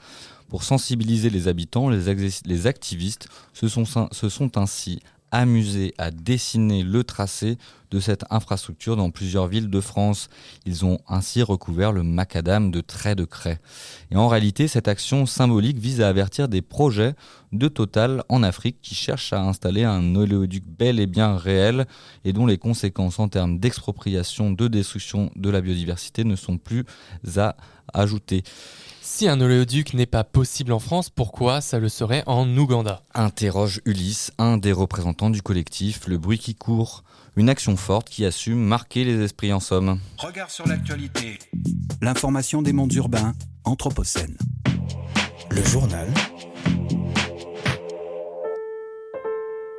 Pour 0.48 0.62
sensibiliser 0.62 1.30
les 1.30 1.48
habitants, 1.48 1.88
les, 1.88 2.66
activistes 2.66 3.26
se 3.52 3.66
se 3.68 4.28
sont 4.28 4.58
ainsi 4.58 5.00
amusés 5.32 5.94
à 5.98 6.10
dessiner 6.10 6.84
le 6.84 7.02
tracé 7.02 7.58
de 7.90 8.00
cette 8.00 8.24
infrastructure 8.30 8.96
dans 8.96 9.10
plusieurs 9.10 9.48
villes 9.48 9.68
de 9.68 9.80
France. 9.80 10.28
Ils 10.64 10.84
ont 10.84 10.98
ainsi 11.08 11.42
recouvert 11.42 11.92
le 11.92 12.02
macadam 12.02 12.70
de 12.70 12.80
traits 12.80 13.18
de 13.18 13.24
craie. 13.24 13.60
Et 14.10 14.16
en 14.16 14.28
réalité, 14.28 14.68
cette 14.68 14.88
action 14.88 15.26
symbolique 15.26 15.78
vise 15.78 16.00
à 16.00 16.08
avertir 16.08 16.48
des 16.48 16.62
projets 16.62 17.14
de 17.52 17.68
Total 17.68 18.22
en 18.28 18.42
Afrique 18.42 18.76
qui 18.80 18.94
cherchent 18.94 19.32
à 19.32 19.42
installer 19.42 19.84
un 19.84 20.14
oléoduc 20.14 20.64
bel 20.66 21.00
et 21.00 21.06
bien 21.06 21.36
réel 21.36 21.86
et 22.24 22.32
dont 22.32 22.46
les 22.46 22.58
conséquences 22.58 23.18
en 23.18 23.28
termes 23.28 23.58
d'expropriation, 23.58 24.52
de 24.52 24.68
destruction 24.68 25.30
de 25.36 25.50
la 25.50 25.60
biodiversité 25.60 26.24
ne 26.24 26.36
sont 26.36 26.58
plus 26.58 26.84
à 27.36 27.56
ajouter. 27.92 28.42
Si 29.04 29.26
un 29.26 29.40
oléoduc 29.40 29.94
n'est 29.94 30.06
pas 30.06 30.22
possible 30.22 30.72
en 30.72 30.78
France, 30.78 31.10
pourquoi 31.10 31.60
ça 31.60 31.80
le 31.80 31.88
serait 31.88 32.22
en 32.26 32.46
Ouganda? 32.56 33.02
Interroge 33.14 33.80
Ulysse, 33.84 34.30
un 34.38 34.58
des 34.58 34.70
représentants 34.70 35.28
du 35.28 35.42
collectif 35.42 36.06
Le 36.06 36.18
Bruit 36.18 36.38
qui 36.38 36.54
court. 36.54 37.02
Une 37.34 37.48
action 37.48 37.76
forte 37.76 38.08
qui 38.08 38.24
assume 38.24 38.60
marquer 38.60 39.02
les 39.04 39.20
esprits 39.20 39.52
en 39.52 39.58
somme. 39.58 39.98
Regard 40.18 40.52
sur 40.52 40.68
l'actualité. 40.68 41.40
L'information 42.00 42.62
des 42.62 42.72
mondes 42.72 42.92
urbains, 42.92 43.34
Anthropocène. 43.64 44.36
Le 45.50 45.64
journal 45.64 46.08